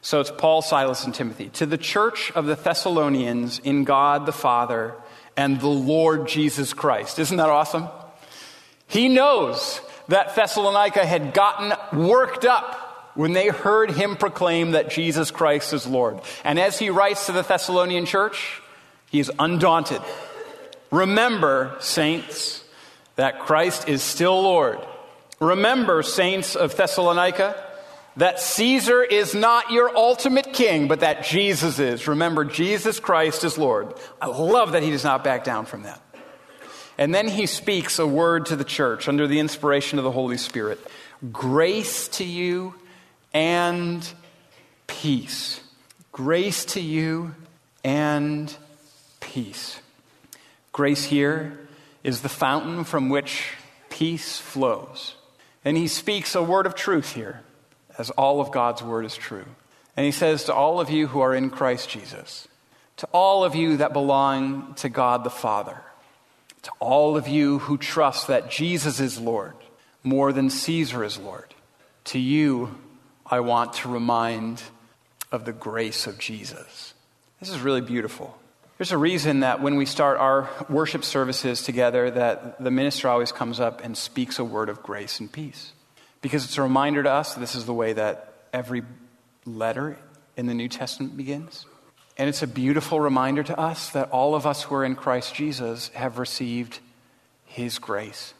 So 0.00 0.20
it's 0.20 0.30
Paul, 0.30 0.62
Silas, 0.62 1.04
and 1.04 1.14
Timothy. 1.14 1.48
To 1.50 1.66
the 1.66 1.78
church 1.78 2.30
of 2.32 2.46
the 2.46 2.54
Thessalonians 2.54 3.58
in 3.58 3.84
God 3.84 4.26
the 4.26 4.32
Father 4.32 4.94
and 5.36 5.60
the 5.60 5.68
Lord 5.68 6.28
Jesus 6.28 6.72
Christ. 6.72 7.18
Isn't 7.18 7.36
that 7.36 7.48
awesome? 7.48 7.88
He 8.86 9.08
knows 9.08 9.80
that 10.08 10.34
Thessalonica 10.34 11.04
had 11.04 11.34
gotten 11.34 11.72
worked 11.92 12.44
up 12.44 13.12
when 13.14 13.32
they 13.32 13.48
heard 13.48 13.90
him 13.90 14.16
proclaim 14.16 14.70
that 14.70 14.90
Jesus 14.90 15.30
Christ 15.30 15.72
is 15.72 15.86
Lord. 15.86 16.20
And 16.44 16.58
as 16.58 16.78
he 16.78 16.88
writes 16.88 17.26
to 17.26 17.32
the 17.32 17.42
Thessalonian 17.42 18.06
church, 18.06 18.62
he 19.10 19.20
is 19.20 19.30
undaunted. 19.38 20.00
Remember, 20.90 21.76
saints, 21.80 22.64
that 23.16 23.40
Christ 23.40 23.88
is 23.88 24.02
still 24.02 24.40
Lord. 24.42 24.78
Remember, 25.40 26.02
saints 26.02 26.56
of 26.56 26.76
Thessalonica, 26.76 27.56
that 28.18 28.40
Caesar 28.40 29.02
is 29.02 29.34
not 29.34 29.70
your 29.70 29.96
ultimate 29.96 30.52
king, 30.52 30.88
but 30.88 31.00
that 31.00 31.24
Jesus 31.24 31.78
is. 31.78 32.06
Remember, 32.08 32.44
Jesus 32.44 33.00
Christ 33.00 33.44
is 33.44 33.56
Lord. 33.56 33.94
I 34.20 34.26
love 34.26 34.72
that 34.72 34.82
he 34.82 34.90
does 34.90 35.04
not 35.04 35.24
back 35.24 35.44
down 35.44 35.66
from 35.66 35.84
that. 35.84 36.02
And 36.98 37.14
then 37.14 37.28
he 37.28 37.46
speaks 37.46 38.00
a 38.00 38.06
word 38.06 38.46
to 38.46 38.56
the 38.56 38.64
church 38.64 39.08
under 39.08 39.28
the 39.28 39.38
inspiration 39.38 39.98
of 39.98 40.04
the 40.04 40.10
Holy 40.10 40.36
Spirit 40.36 40.80
grace 41.32 42.08
to 42.08 42.24
you 42.24 42.74
and 43.32 44.08
peace. 44.88 45.60
Grace 46.10 46.64
to 46.64 46.80
you 46.80 47.34
and 47.84 48.54
peace. 49.20 49.80
Grace 50.72 51.04
here 51.04 51.58
is 52.02 52.22
the 52.22 52.28
fountain 52.28 52.82
from 52.82 53.08
which 53.08 53.52
peace 53.90 54.38
flows. 54.38 55.14
And 55.64 55.76
he 55.76 55.86
speaks 55.86 56.34
a 56.34 56.42
word 56.42 56.66
of 56.66 56.74
truth 56.74 57.12
here, 57.12 57.42
as 57.98 58.10
all 58.10 58.40
of 58.40 58.52
God's 58.52 58.82
word 58.82 59.04
is 59.04 59.16
true. 59.16 59.44
And 59.96 60.06
he 60.06 60.12
says 60.12 60.44
to 60.44 60.54
all 60.54 60.80
of 60.80 60.90
you 60.90 61.08
who 61.08 61.20
are 61.20 61.34
in 61.34 61.50
Christ 61.50 61.90
Jesus, 61.90 62.46
to 62.98 63.08
all 63.12 63.44
of 63.44 63.54
you 63.54 63.78
that 63.78 63.92
belong 63.92 64.74
to 64.74 64.88
God 64.88 65.24
the 65.24 65.30
Father, 65.30 65.82
to 66.62 66.70
all 66.80 67.16
of 67.16 67.28
you 67.28 67.58
who 67.58 67.76
trust 67.76 68.28
that 68.28 68.50
Jesus 68.50 69.00
is 69.00 69.20
Lord 69.20 69.54
more 70.04 70.32
than 70.32 70.50
Caesar 70.50 71.04
is 71.04 71.18
Lord, 71.18 71.54
to 72.04 72.18
you 72.18 72.78
I 73.26 73.40
want 73.40 73.74
to 73.74 73.88
remind 73.88 74.62
of 75.30 75.44
the 75.44 75.52
grace 75.52 76.06
of 76.06 76.18
Jesus. 76.18 76.94
This 77.40 77.50
is 77.50 77.60
really 77.60 77.80
beautiful. 77.82 78.38
There's 78.78 78.92
a 78.92 78.98
reason 78.98 79.40
that 79.40 79.60
when 79.60 79.76
we 79.76 79.86
start 79.86 80.18
our 80.18 80.48
worship 80.68 81.04
services 81.04 81.62
together 81.62 82.10
that 82.12 82.62
the 82.62 82.70
minister 82.70 83.08
always 83.08 83.32
comes 83.32 83.58
up 83.58 83.84
and 83.84 83.96
speaks 83.96 84.38
a 84.38 84.44
word 84.44 84.68
of 84.68 84.82
grace 84.82 85.18
and 85.18 85.30
peace. 85.30 85.72
Because 86.20 86.44
it's 86.44 86.58
a 86.58 86.62
reminder 86.62 87.02
to 87.02 87.10
us 87.10 87.34
this 87.34 87.54
is 87.54 87.66
the 87.66 87.74
way 87.74 87.92
that 87.92 88.32
every 88.52 88.82
letter 89.44 89.98
in 90.36 90.46
the 90.46 90.54
New 90.54 90.68
Testament 90.68 91.16
begins. 91.16 91.66
And 92.16 92.28
it's 92.28 92.42
a 92.42 92.48
beautiful 92.48 93.00
reminder 93.00 93.42
to 93.44 93.58
us 93.58 93.90
that 93.90 94.10
all 94.10 94.34
of 94.34 94.46
us 94.46 94.64
who 94.64 94.74
are 94.74 94.84
in 94.84 94.96
Christ 94.96 95.34
Jesus 95.34 95.88
have 95.90 96.18
received 96.18 96.80
his 97.44 97.78
grace. 97.78 98.34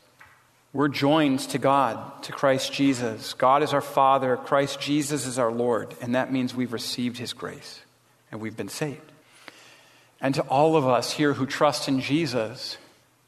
We're 0.73 0.89
joined 0.89 1.41
to 1.41 1.59
God, 1.59 2.23
to 2.25 2.33
Christ 2.33 2.73
Jesus. 2.73 3.33
God 3.35 3.63
is 3.63 3.73
our 3.73 3.81
Father, 3.81 4.37
Christ 4.37 4.81
Jesus 4.81 5.27
is 5.27 5.39
our 5.39 5.51
Lord, 5.51 5.95
and 6.03 6.15
that 6.15 6.33
means 6.33 6.55
we've 6.55 6.73
received 6.73 7.17
his 7.17 7.33
grace 7.33 7.81
and 8.31 8.41
we've 8.41 8.57
been 8.57 8.69
saved. 8.69 9.13
And 10.21 10.35
to 10.35 10.43
all 10.43 10.77
of 10.77 10.87
us 10.87 11.13
here 11.13 11.33
who 11.33 11.47
trust 11.47 11.89
in 11.89 12.01
Jesus, 12.01 12.77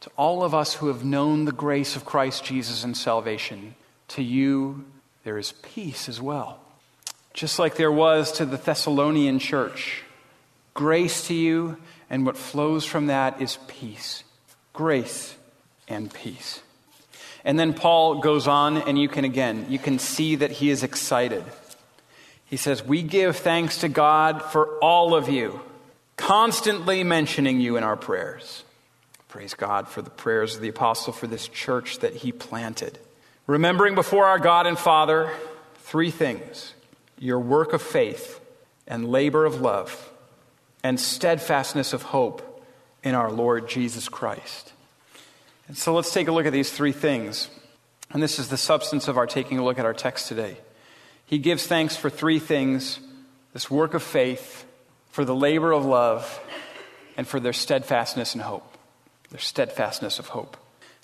to 0.00 0.10
all 0.16 0.42
of 0.42 0.54
us 0.54 0.74
who 0.74 0.88
have 0.88 1.04
known 1.04 1.44
the 1.44 1.52
grace 1.52 1.96
of 1.96 2.04
Christ 2.04 2.44
Jesus 2.44 2.84
and 2.84 2.96
salvation, 2.96 3.74
to 4.10 4.22
you 4.22 4.84
there 5.24 5.38
is 5.38 5.52
peace 5.62 6.08
as 6.08 6.20
well. 6.20 6.58
Just 7.34 7.58
like 7.58 7.76
there 7.76 7.92
was 7.92 8.32
to 8.32 8.44
the 8.44 8.56
Thessalonian 8.56 9.38
church. 9.38 10.02
Grace 10.74 11.26
to 11.28 11.34
you, 11.34 11.76
and 12.08 12.24
what 12.24 12.36
flows 12.36 12.84
from 12.84 13.06
that 13.06 13.40
is 13.40 13.58
peace. 13.68 14.24
Grace 14.72 15.36
and 15.88 16.12
peace. 16.12 16.60
And 17.44 17.58
then 17.58 17.74
Paul 17.74 18.20
goes 18.20 18.46
on, 18.46 18.78
and 18.78 18.98
you 18.98 19.08
can 19.08 19.24
again, 19.24 19.66
you 19.68 19.78
can 19.78 19.98
see 19.98 20.36
that 20.36 20.50
he 20.50 20.70
is 20.70 20.82
excited. 20.82 21.44
He 22.46 22.56
says, 22.56 22.84
We 22.84 23.02
give 23.02 23.36
thanks 23.36 23.78
to 23.78 23.88
God 23.88 24.42
for 24.42 24.78
all 24.78 25.14
of 25.14 25.28
you 25.28 25.60
constantly 26.16 27.02
mentioning 27.02 27.60
you 27.60 27.76
in 27.76 27.82
our 27.82 27.96
prayers. 27.96 28.62
Praise 29.28 29.54
God 29.54 29.88
for 29.88 30.02
the 30.02 30.10
prayers 30.10 30.56
of 30.56 30.60
the 30.60 30.68
apostle 30.68 31.12
for 31.12 31.26
this 31.26 31.48
church 31.48 32.00
that 32.00 32.14
he 32.14 32.30
planted. 32.30 32.98
Remembering 33.50 33.96
before 33.96 34.26
our 34.26 34.38
God 34.38 34.68
and 34.68 34.78
Father 34.78 35.28
three 35.78 36.12
things 36.12 36.72
your 37.18 37.40
work 37.40 37.72
of 37.72 37.82
faith 37.82 38.38
and 38.86 39.10
labor 39.10 39.44
of 39.44 39.60
love 39.60 40.12
and 40.84 41.00
steadfastness 41.00 41.92
of 41.92 42.02
hope 42.02 42.64
in 43.02 43.16
our 43.16 43.28
Lord 43.28 43.68
Jesus 43.68 44.08
Christ. 44.08 44.72
And 45.66 45.76
so 45.76 45.92
let's 45.92 46.12
take 46.12 46.28
a 46.28 46.32
look 46.32 46.46
at 46.46 46.52
these 46.52 46.70
three 46.70 46.92
things. 46.92 47.50
And 48.12 48.22
this 48.22 48.38
is 48.38 48.50
the 48.50 48.56
substance 48.56 49.08
of 49.08 49.18
our 49.18 49.26
taking 49.26 49.58
a 49.58 49.64
look 49.64 49.80
at 49.80 49.84
our 49.84 49.94
text 49.94 50.28
today. 50.28 50.56
He 51.26 51.38
gives 51.38 51.66
thanks 51.66 51.96
for 51.96 52.08
three 52.08 52.38
things 52.38 53.00
this 53.52 53.68
work 53.68 53.94
of 53.94 54.02
faith, 54.04 54.64
for 55.10 55.24
the 55.24 55.34
labor 55.34 55.72
of 55.72 55.84
love, 55.84 56.38
and 57.16 57.26
for 57.26 57.40
their 57.40 57.52
steadfastness 57.52 58.32
and 58.34 58.42
hope. 58.42 58.78
Their 59.30 59.40
steadfastness 59.40 60.20
of 60.20 60.28
hope. 60.28 60.56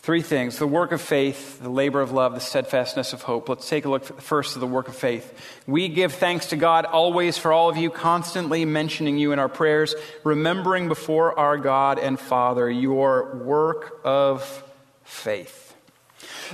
Three 0.06 0.22
things 0.22 0.58
the 0.60 0.68
work 0.68 0.92
of 0.92 1.00
faith, 1.00 1.60
the 1.60 1.68
labor 1.68 2.00
of 2.00 2.12
love, 2.12 2.34
the 2.34 2.40
steadfastness 2.40 3.12
of 3.12 3.22
hope. 3.22 3.49
Let's 3.49 3.69
take 3.69 3.86
a 3.86 3.88
look 3.88 4.04
first 4.21 4.54
at 4.54 4.60
the 4.60 4.66
work 4.69 4.86
of 4.86 4.95
faith. 4.95 5.36
We 5.66 5.88
give 5.88 6.12
thanks 6.12 6.50
to 6.50 6.56
God 6.56 6.84
always 6.84 7.38
for 7.38 7.52
all 7.52 7.69
of 7.69 7.76
you, 7.76 7.90
constantly 7.90 8.64
mentioning 8.64 9.19
you 9.19 9.32
in 9.32 9.40
our 9.40 9.49
prayers, 9.49 9.97
remembering 10.23 10.86
before 10.86 11.36
our 11.36 11.58
God 11.58 11.99
and 11.99 12.21
Father 12.21 12.71
your 12.71 13.34
work 13.38 13.99
of 14.04 14.62
faith. 15.02 15.75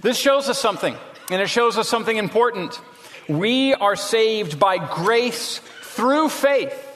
This 0.01 0.17
shows 0.17 0.49
us 0.49 0.59
something, 0.59 0.97
and 1.31 1.43
it 1.43 1.51
shows 1.51 1.77
us 1.77 1.91
something 1.91 2.17
important. 2.17 2.81
We 3.29 3.75
are 3.75 3.97
saved 3.97 4.59
by 4.59 4.79
grace 4.79 5.61
through 5.83 6.31
faith. 6.31 6.89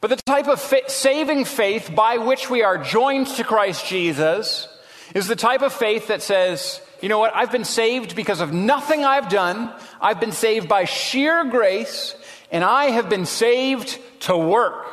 But 0.00 0.10
the 0.10 0.16
type 0.16 0.48
of 0.48 0.60
fa- 0.60 0.90
saving 0.90 1.44
faith 1.44 1.92
by 1.94 2.16
which 2.16 2.50
we 2.50 2.64
are 2.64 2.76
joined 2.76 3.28
to 3.36 3.44
Christ 3.44 3.86
Jesus 3.86 4.66
is 5.14 5.28
the 5.28 5.36
type 5.36 5.62
of 5.62 5.72
faith 5.72 6.08
that 6.08 6.22
says, 6.22 6.80
you 7.00 7.08
know 7.08 7.18
what, 7.18 7.34
I've 7.34 7.52
been 7.52 7.64
saved 7.64 8.16
because 8.16 8.40
of 8.40 8.52
nothing 8.52 9.04
I've 9.04 9.28
done. 9.28 9.72
I've 10.00 10.20
been 10.20 10.32
saved 10.32 10.68
by 10.68 10.84
sheer 10.84 11.44
grace, 11.44 12.14
and 12.50 12.64
I 12.64 12.86
have 12.86 13.08
been 13.08 13.26
saved 13.26 13.98
to 14.20 14.36
work. 14.36 14.86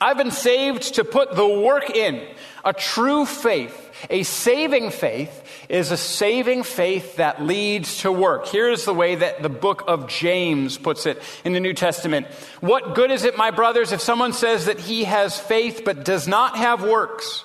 I've 0.00 0.18
been 0.18 0.30
saved 0.30 0.94
to 0.96 1.04
put 1.04 1.34
the 1.34 1.46
work 1.46 1.90
in. 1.90 2.26
A 2.64 2.72
true 2.72 3.24
faith, 3.24 3.90
a 4.10 4.24
saving 4.24 4.90
faith, 4.90 5.44
is 5.70 5.90
a 5.90 5.96
saving 5.96 6.64
faith 6.64 7.16
that 7.16 7.40
leads 7.40 8.02
to 8.02 8.12
work. 8.12 8.48
Here's 8.48 8.84
the 8.84 8.92
way 8.92 9.14
that 9.14 9.42
the 9.42 9.48
book 9.48 9.84
of 9.86 10.08
James 10.08 10.76
puts 10.76 11.06
it 11.06 11.22
in 11.44 11.54
the 11.54 11.60
New 11.60 11.72
Testament. 11.72 12.26
What 12.60 12.94
good 12.94 13.10
is 13.10 13.24
it, 13.24 13.38
my 13.38 13.52
brothers, 13.52 13.92
if 13.92 14.02
someone 14.02 14.34
says 14.34 14.66
that 14.66 14.80
he 14.80 15.04
has 15.04 15.38
faith 15.38 15.82
but 15.84 16.04
does 16.04 16.28
not 16.28 16.56
have 16.56 16.82
works? 16.82 17.44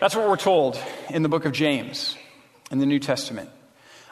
That's 0.00 0.14
what 0.14 0.28
we're 0.28 0.36
told 0.36 0.78
in 1.10 1.22
the 1.22 1.28
book 1.28 1.44
of 1.44 1.52
James 1.52 2.16
in 2.70 2.78
the 2.78 2.86
New 2.86 2.98
Testament. 2.98 3.50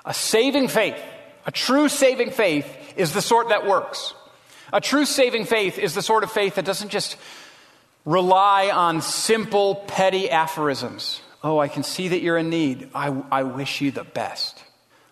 A 0.04 0.14
saving 0.14 0.68
faith, 0.68 1.00
a 1.46 1.50
true 1.50 1.88
saving 1.88 2.30
faith, 2.30 2.66
is 2.96 3.12
the 3.12 3.22
sort 3.22 3.48
that 3.48 3.66
works. 3.66 4.14
A 4.72 4.80
true 4.80 5.04
saving 5.04 5.44
faith 5.44 5.78
is 5.78 5.94
the 5.94 6.02
sort 6.02 6.24
of 6.24 6.32
faith 6.32 6.54
that 6.54 6.64
doesn't 6.64 6.90
just 6.90 7.16
rely 8.04 8.70
on 8.70 9.02
simple, 9.02 9.76
petty 9.86 10.30
aphorisms. 10.30 11.20
Oh, 11.44 11.58
I 11.58 11.68
can 11.68 11.82
see 11.82 12.08
that 12.08 12.22
you're 12.22 12.38
in 12.38 12.50
need. 12.50 12.88
I, 12.94 13.08
I 13.30 13.42
wish 13.42 13.80
you 13.80 13.90
the 13.90 14.04
best. 14.04 14.62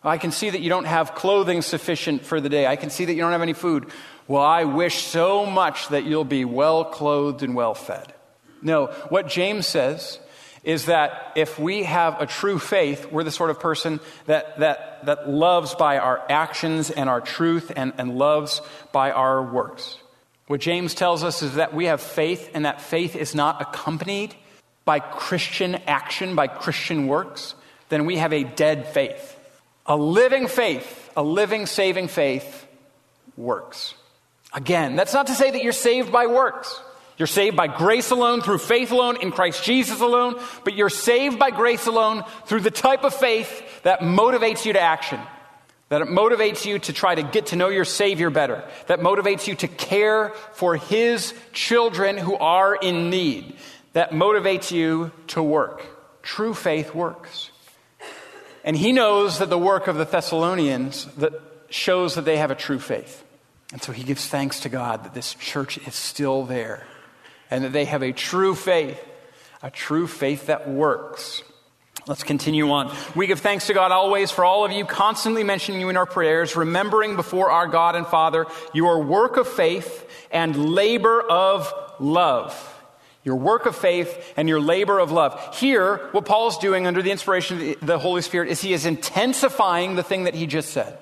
I 0.03 0.17
can 0.17 0.31
see 0.31 0.49
that 0.49 0.61
you 0.61 0.71
don't 0.71 0.87
have 0.87 1.15
clothing 1.15 1.61
sufficient 1.61 2.25
for 2.25 2.41
the 2.41 2.49
day. 2.49 2.67
I 2.67 2.77
can 2.77 2.89
see 2.91 3.05
that 3.05 3.13
you 3.13 3.21
don't 3.21 3.33
have 3.33 3.43
any 3.43 3.53
food. 3.53 3.87
Well, 4.29 4.43
I 4.43 4.65
wish 4.65 5.03
so 5.03 5.45
much 5.45 5.89
that 5.89 6.05
you'll 6.05 6.25
be 6.25 6.45
well 6.45 6.85
clothed 6.85 7.43
and 7.43 7.55
well 7.55 7.75
fed. 7.75 8.15
No, 8.63 8.87
what 9.09 9.27
James 9.27 9.67
says 9.67 10.19
is 10.63 10.87
that 10.87 11.33
if 11.37 11.59
we 11.59 11.85
have 11.85 12.21
a 12.21 12.27
true 12.27 12.59
faith, 12.59 13.11
we're 13.11 13.25
the 13.25 13.31
sort 13.31 13.51
of 13.51 13.61
person 13.61 14.01
that, 14.27 14.59
that, 14.59 15.05
that 15.07 15.29
loves 15.29 15.75
by 15.75 15.99
our 15.99 16.23
actions 16.29 16.91
and 16.91 17.09
our 17.09 17.21
truth 17.21 17.73
and, 17.75 17.93
and 17.97 18.19
loves 18.19 18.61
by 18.93 19.11
our 19.11 19.43
works. 19.43 19.97
What 20.47 20.61
James 20.61 20.95
tells 20.95 21.25
us 21.25 21.43
is 21.43 21.55
that 21.55 21.73
we 21.73 21.87
have 21.87 22.01
faith, 22.01 22.51
and 22.55 22.65
that 22.65 22.83
faith 22.83 23.15
is 23.17 23.35
not 23.35 23.63
accompanied 23.63 24.35
by 24.85 24.99
Christian 24.99 25.77
action, 25.87 26.35
by 26.35 26.49
Christian 26.49 27.07
works, 27.07 27.55
then 27.89 28.05
we 28.05 28.17
have 28.17 28.33
a 28.33 28.45
dead 28.45 28.89
faith. 28.89 29.37
A 29.87 29.97
living 29.97 30.49
faith, 30.49 31.11
a 31.17 31.23
living 31.23 31.67
saving 31.67 32.09
faith 32.09 32.67
works. 33.37 33.95
Again, 34.53 34.97
that's 34.97 35.15
not 35.15 35.29
to 35.29 35.35
say 35.35 35.51
that 35.51 35.63
you're 35.63 35.73
saved 35.73 36.11
by 36.11 36.27
works. 36.27 36.81
You're 37.21 37.27
saved 37.27 37.55
by 37.55 37.67
grace 37.67 38.13
alone, 38.13 38.41
through 38.41 38.57
faith 38.57 38.93
alone, 38.93 39.19
in 39.21 39.31
Christ 39.31 39.63
Jesus 39.63 40.01
alone, 40.01 40.41
but 40.65 40.73
you're 40.73 40.89
saved 40.89 41.39
by 41.39 41.51
grace 41.51 41.87
alone 41.87 42.25
through 42.47 42.63
the 42.63 42.71
type 42.71 43.05
of 43.05 43.15
faith 43.15 43.83
that 43.83 44.01
motivates 44.01 44.65
you 44.65 44.73
to 44.73 44.81
action. 44.81 45.21
that 45.91 46.01
it 46.01 46.09
motivates 46.09 46.65
you 46.65 46.79
to 46.79 46.95
try 46.95 47.15
to 47.15 47.23
get 47.23 47.49
to 47.49 47.57
know 47.57 47.69
your 47.69 47.85
Savior 47.85 48.31
better, 48.31 48.65
that 48.87 49.01
motivates 49.01 49.47
you 49.47 49.55
to 49.57 49.69
care 49.69 50.31
for 50.53 50.77
His 50.77 51.35
children 51.53 52.17
who 52.17 52.37
are 52.37 52.75
in 52.75 53.11
need, 53.11 53.55
that 53.93 54.13
motivates 54.13 54.71
you 54.71 55.13
to 55.27 55.43
work. 55.43 55.85
True 56.23 56.55
faith 56.55 56.95
works. 56.95 57.51
And 58.65 58.79
he 58.79 58.93
knows 58.93 59.41
that 59.41 59.51
the 59.51 59.59
work 59.59 59.89
of 59.89 59.97
the 59.97 60.07
Thessalonians 60.07 61.05
that 61.17 61.35
shows 61.69 62.15
that 62.15 62.25
they 62.25 62.39
have 62.39 62.51
a 62.51 62.55
true 62.55 62.79
faith. 62.79 63.23
And 63.73 63.83
so 63.83 63.93
he 63.93 64.05
gives 64.05 64.27
thanks 64.27 64.61
to 64.61 64.71
God 64.71 65.05
that 65.05 65.13
this 65.13 65.35
church 65.35 65.77
is 65.87 65.95
still 65.95 66.47
there 66.47 66.87
and 67.51 67.65
that 67.65 67.73
they 67.73 67.85
have 67.85 68.03
a 68.03 68.13
true 68.13 68.55
faith, 68.55 69.01
a 69.63 69.71
true 69.71 70.07
faith 70.07 70.47
that 70.47 70.69
works. 70.69 71.43
Let's 72.07 72.23
continue 72.23 72.71
on. 72.71 72.95
We 73.15 73.27
give 73.27 73.41
thanks 73.41 73.67
to 73.67 73.75
God 73.75 73.93
always 73.93 74.31
for 74.31 74.45
all 74.45 74.65
of 74.65 74.73
you, 74.73 74.85
constantly 74.85 75.45
mentioning 75.45 75.81
you 75.81 75.91
in 75.91 75.97
our 75.97 76.07
prayers, 76.07 76.57
remembering 76.57 77.15
before 77.15 77.51
our 77.51 77.67
God 77.67 77.95
and 77.95 78.07
Father 78.07 78.47
your 78.73 79.03
work 79.03 79.37
of 79.37 79.47
faith 79.47 80.09
and 80.31 80.73
labor 80.75 81.21
of 81.21 81.73
love. 81.99 82.67
Your 83.23 83.37
work 83.37 83.67
of 83.67 83.77
faith 83.77 84.33
and 84.39 84.49
your 84.49 84.61
labor 84.61 84.99
of 84.99 85.13
love. 85.13 85.57
Here, 85.57 86.09
what 86.13 86.25
Paul 86.25 86.49
is 86.49 86.57
doing 86.57 86.87
under 86.87 87.03
the 87.03 87.11
inspiration 87.11 87.75
of 87.75 87.87
the 87.87 87.99
Holy 87.99 88.23
Spirit 88.23 88.49
is 88.49 88.63
he 88.63 88.73
is 88.73 88.87
intensifying 88.87 89.95
the 89.95 90.03
thing 90.03 90.25
that 90.25 90.35
he 90.35 90.47
just 90.47 90.71
said. 90.71 90.97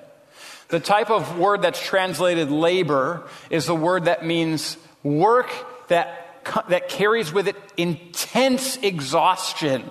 The 0.67 0.81
type 0.81 1.09
of 1.09 1.39
word 1.39 1.61
that's 1.61 1.81
translated 1.81 2.51
labor 2.51 3.23
is 3.49 3.65
the 3.65 3.75
word 3.75 4.05
that 4.05 4.25
means 4.25 4.77
work 5.01 5.49
that, 5.87 6.28
that 6.69 6.89
carries 6.89 7.31
with 7.31 7.47
it 7.47 7.55
intense 7.77 8.77
exhaustion. 8.77 9.89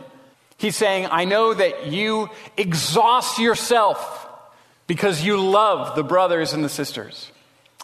He's 0.56 0.76
saying, 0.76 1.08
I 1.11 1.24
know 1.24 1.54
that 1.54 1.87
you 1.87 2.30
exhaust 2.56 3.38
yourself 3.38 4.26
because 4.87 5.22
you 5.22 5.40
love 5.40 5.94
the 5.94 6.02
brothers 6.02 6.52
and 6.52 6.64
the 6.64 6.68
sisters. 6.68 7.30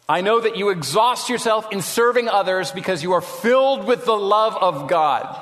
I 0.09 0.21
know 0.21 0.41
that 0.41 0.57
you 0.57 0.71
exhaust 0.71 1.31
yourself 1.31 1.73
in 1.73 1.81
serving 1.81 2.29
others 2.29 2.73
because 2.73 3.03
you 3.03 3.13
are 3.13 3.21
filled 3.21 3.87
with 3.87 4.05
the 4.05 4.17
love 4.17 4.57
of 4.57 4.89
God. 4.89 5.41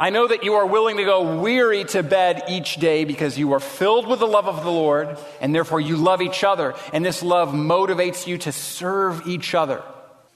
I 0.00 0.10
know 0.10 0.28
that 0.28 0.44
you 0.44 0.54
are 0.54 0.66
willing 0.66 0.98
to 0.98 1.04
go 1.04 1.40
weary 1.40 1.84
to 1.86 2.04
bed 2.04 2.44
each 2.48 2.76
day 2.76 3.04
because 3.04 3.36
you 3.36 3.52
are 3.54 3.60
filled 3.60 4.06
with 4.06 4.20
the 4.20 4.28
love 4.28 4.46
of 4.46 4.62
the 4.62 4.70
Lord 4.70 5.18
and 5.40 5.52
therefore 5.52 5.80
you 5.80 5.96
love 5.96 6.22
each 6.22 6.44
other. 6.44 6.76
And 6.92 7.04
this 7.04 7.20
love 7.20 7.48
motivates 7.48 8.26
you 8.26 8.38
to 8.38 8.52
serve 8.52 9.26
each 9.26 9.56
other. 9.56 9.82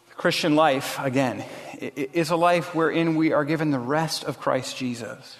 The 0.09 0.15
Christian 0.17 0.57
life, 0.57 0.99
again, 0.99 1.45
is 1.83 2.31
a 2.31 2.37
life 2.37 2.75
wherein 2.75 3.17
we 3.17 3.33
are 3.33 3.45
given 3.45 3.71
the 3.71 3.79
rest 3.79 4.25
of 4.25 4.39
Christ 4.39 4.77
Jesus, 4.77 5.37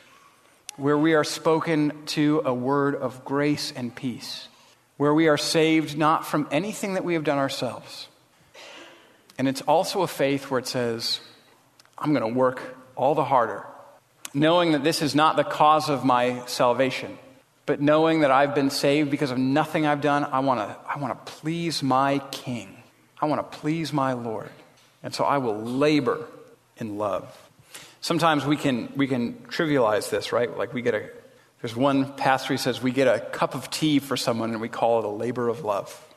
where 0.77 0.99
we 0.99 1.15
are 1.15 1.25
spoken 1.25 2.05
to 2.07 2.43
a 2.45 2.53
word 2.53 2.95
of 2.95 3.25
grace 3.25 3.73
and 3.75 3.95
peace, 3.95 4.49
where 4.97 5.15
we 5.15 5.29
are 5.29 5.39
saved 5.39 5.97
not 5.97 6.27
from 6.27 6.49
anything 6.51 6.95
that 6.95 7.05
we 7.05 7.15
have 7.15 7.25
done 7.25 7.39
ourselves. 7.39 8.09
And 9.39 9.49
it's 9.49 9.63
also 9.63 10.03
a 10.03 10.09
faith 10.09 10.51
where 10.51 10.59
it 10.59 10.67
says, 10.67 11.21
I'm 11.97 12.13
going 12.13 12.33
to 12.33 12.39
work 12.39 12.77
all 12.97 13.15
the 13.15 13.25
harder 13.25 13.65
knowing 14.35 14.73
that 14.73 14.85
this 14.85 15.03
is 15.03 15.15
not 15.15 15.37
the 15.37 15.45
cause 15.45 15.89
of 15.89 16.05
my 16.05 16.45
salvation, 16.47 17.19
but 17.67 17.81
knowing 17.81 18.21
that 18.21 18.31
I've 18.31 18.55
been 18.55 18.71
saved 18.71 19.11
because 19.11 19.31
of 19.31 19.39
nothing 19.39 19.87
I've 19.87 20.01
done, 20.01 20.25
I 20.25 20.41
want 20.41 20.61
to 20.61 20.77
I 20.89 20.99
want 20.99 21.27
to 21.27 21.33
please 21.33 21.83
my 21.83 22.19
King. 22.31 22.83
I 23.21 23.27
want 23.27 23.51
to 23.51 23.59
please 23.59 23.93
my 23.93 24.15
Lord. 24.15 24.51
And 25.03 25.15
so 25.15 25.25
I 25.25 25.39
will 25.39 25.59
labor 25.59 26.27
in 26.77 26.99
love. 26.99 27.37
Sometimes 28.01 28.45
we 28.45 28.57
can 28.57 28.93
we 28.97 29.07
can 29.07 29.35
trivialize 29.49 30.11
this, 30.11 30.33
right? 30.33 30.57
Like 30.57 30.73
we 30.73 30.83
get 30.83 30.95
a 30.95 31.09
there's 31.61 31.77
one 31.77 32.13
pastor 32.15 32.55
who 32.55 32.59
says 32.59 32.83
we 32.83 32.91
get 32.91 33.07
a 33.07 33.21
cup 33.21 33.55
of 33.55 33.71
tea 33.71 34.01
for 34.01 34.17
someone 34.17 34.51
and 34.51 34.61
we 34.61 34.69
call 34.69 34.99
it 34.99 35.05
a 35.05 35.09
labor 35.09 35.49
of 35.49 35.65
love. 35.65 36.09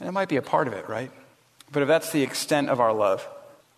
And 0.00 0.08
it 0.08 0.12
might 0.12 0.30
be 0.30 0.36
a 0.36 0.42
part 0.42 0.66
of 0.66 0.72
it, 0.72 0.88
right? 0.88 1.10
But 1.70 1.82
if 1.82 1.88
that's 1.88 2.12
the 2.12 2.22
extent 2.22 2.70
of 2.70 2.80
our 2.80 2.94
love, 2.94 3.26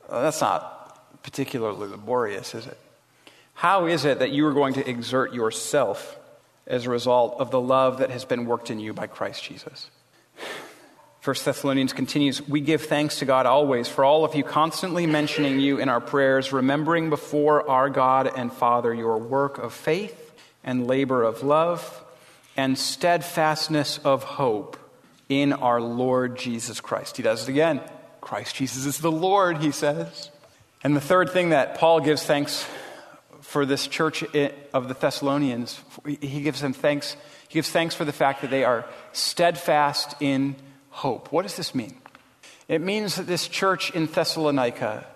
well, 0.08 0.22
that's 0.22 0.40
not 0.40 1.22
particularly 1.22 1.88
laborious, 1.88 2.54
is 2.54 2.66
it? 2.66 2.78
How 3.54 3.86
is 3.86 4.04
it 4.04 4.20
that 4.20 4.30
you 4.30 4.46
are 4.46 4.52
going 4.52 4.74
to 4.74 4.88
exert 4.88 5.34
yourself 5.34 6.16
as 6.66 6.86
a 6.86 6.90
result 6.90 7.40
of 7.40 7.50
the 7.50 7.60
love 7.60 7.98
that 7.98 8.10
has 8.10 8.24
been 8.24 8.46
worked 8.46 8.70
in 8.70 8.78
you 8.78 8.92
by 8.92 9.08
Christ 9.08 9.42
Jesus? 9.42 9.90
First 11.20 11.44
Thessalonians 11.44 11.92
continues, 11.92 12.46
we 12.46 12.61
give 12.61 12.83
thanks 12.83 13.18
to 13.18 13.24
God 13.24 13.44
always 13.44 13.88
for 13.88 14.04
all 14.04 14.24
of 14.24 14.35
you 14.35 14.44
constantly 14.44 15.04
mentioning 15.07 15.59
you 15.59 15.78
in 15.78 15.88
our 15.88 16.00
prayers, 16.00 16.52
remembering 16.52 17.11
before 17.11 17.68
our 17.68 17.90
God 17.90 18.31
and 18.37 18.52
Father 18.52 18.94
your 18.94 19.18
work 19.18 19.59
of 19.59 19.72
faith 19.72 20.33
and 20.62 20.87
labor 20.87 21.24
of 21.24 21.42
love 21.42 22.04
and 22.57 22.78
steadfastness 22.78 23.98
of 23.98 24.22
hope 24.22 24.76
in 25.28 25.52
our 25.52 25.81
Lord 25.81 26.38
Jesus 26.38 26.81
Christ. 26.81 27.16
He 27.16 27.22
does 27.22 27.42
it 27.42 27.48
again. 27.50 27.81
Christ 28.20 28.57
Jesus 28.57 28.87
is 28.87 28.98
the 28.98 29.12
Lord, 29.12 29.59
he 29.59 29.72
says. 29.72 30.31
And 30.85 30.94
the 30.94 31.00
third 31.00 31.31
thing 31.31 31.50
that 31.50 31.76
Paul 31.76 32.00
gives 32.00 32.22
thanks 32.22 32.64
for 33.40 33.66
this 33.66 33.87
church 33.87 34.22
of 34.72 34.88
the 34.88 34.94
Thessalonians. 34.94 35.81
He 36.07 36.42
gives 36.42 36.61
them 36.61 36.72
thanks. 36.72 37.16
He 37.48 37.54
gives 37.54 37.70
thanks 37.70 37.94
for 37.94 38.04
the 38.04 38.12
fact 38.12 38.42
that 38.42 38.50
they 38.50 38.62
are 38.62 38.85
steadfast 39.12 40.14
in 40.20 40.54
hope. 40.98 41.30
What 41.30 41.42
does 41.42 41.56
this 41.56 41.76
mean? 41.76 41.96
It 42.66 42.80
means 42.80 43.14
that 43.14 43.26
this 43.28 43.46
church 43.46 43.92
in 43.92 44.06
Thessalonica 44.06 45.06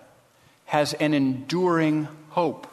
has 0.65 0.93
an 0.93 1.13
enduring 1.13 2.07
hope, 2.29 2.67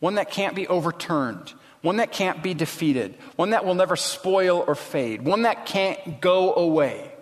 one 0.00 0.16
that 0.16 0.32
can't 0.32 0.56
be 0.56 0.66
overturned, 0.66 1.52
one 1.80 1.98
that 1.98 2.10
can't 2.10 2.42
be 2.42 2.54
defeated, 2.54 3.14
one 3.36 3.50
that 3.50 3.64
will 3.64 3.76
never 3.76 3.94
spoil 3.94 4.64
or 4.66 4.74
fade, 4.74 5.22
one 5.22 5.42
that 5.42 5.64
can't 5.66 6.20
go 6.20 6.54
away. 6.54 7.12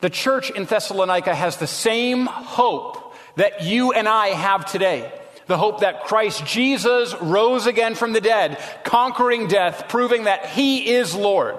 The 0.00 0.10
church 0.10 0.50
in 0.50 0.66
Thessalonica 0.66 1.34
has 1.34 1.56
the 1.56 1.66
same 1.66 2.26
hope 2.26 3.14
that 3.36 3.62
you 3.62 3.92
and 3.92 4.06
I 4.06 4.28
have 4.28 4.66
today 4.66 5.10
the 5.46 5.58
hope 5.58 5.80
that 5.80 6.04
Christ 6.04 6.44
Jesus 6.46 7.14
rose 7.20 7.66
again 7.66 7.94
from 7.94 8.12
the 8.12 8.20
dead, 8.20 8.58
conquering 8.82 9.46
death, 9.46 9.88
proving 9.88 10.24
that 10.24 10.46
he 10.46 10.94
is 10.94 11.14
Lord. 11.14 11.56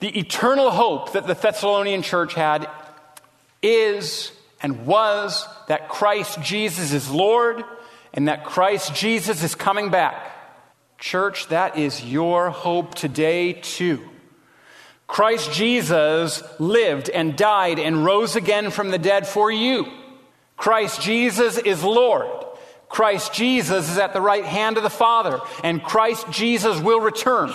The 0.00 0.16
eternal 0.18 0.70
hope 0.70 1.12
that 1.12 1.26
the 1.26 1.34
Thessalonian 1.34 2.02
church 2.02 2.34
had 2.34 2.68
is 3.62 4.32
and 4.62 4.86
was 4.86 5.46
that 5.66 5.88
Christ 5.88 6.40
Jesus 6.42 6.92
is 6.92 7.10
Lord 7.10 7.64
and 8.14 8.28
that 8.28 8.44
Christ 8.44 8.94
Jesus 8.94 9.42
is 9.42 9.54
coming 9.54 9.90
back. 9.90 10.34
Church, 10.98 11.48
that 11.48 11.78
is 11.78 12.04
your 12.04 12.50
hope 12.50 12.94
today, 12.94 13.52
too. 13.52 14.08
Christ 15.06 15.52
Jesus 15.52 16.42
lived 16.58 17.08
and 17.08 17.36
died 17.36 17.78
and 17.78 18.04
rose 18.04 18.36
again 18.36 18.70
from 18.70 18.90
the 18.90 18.98
dead 18.98 19.26
for 19.26 19.50
you. 19.50 19.86
Christ 20.56 21.00
Jesus 21.00 21.56
is 21.56 21.82
Lord. 21.82 22.28
Christ 22.88 23.32
Jesus 23.32 23.90
is 23.90 23.98
at 23.98 24.12
the 24.12 24.20
right 24.20 24.44
hand 24.44 24.76
of 24.76 24.82
the 24.82 24.90
Father, 24.90 25.40
and 25.62 25.82
Christ 25.82 26.30
Jesus 26.30 26.80
will 26.80 27.00
return. 27.00 27.52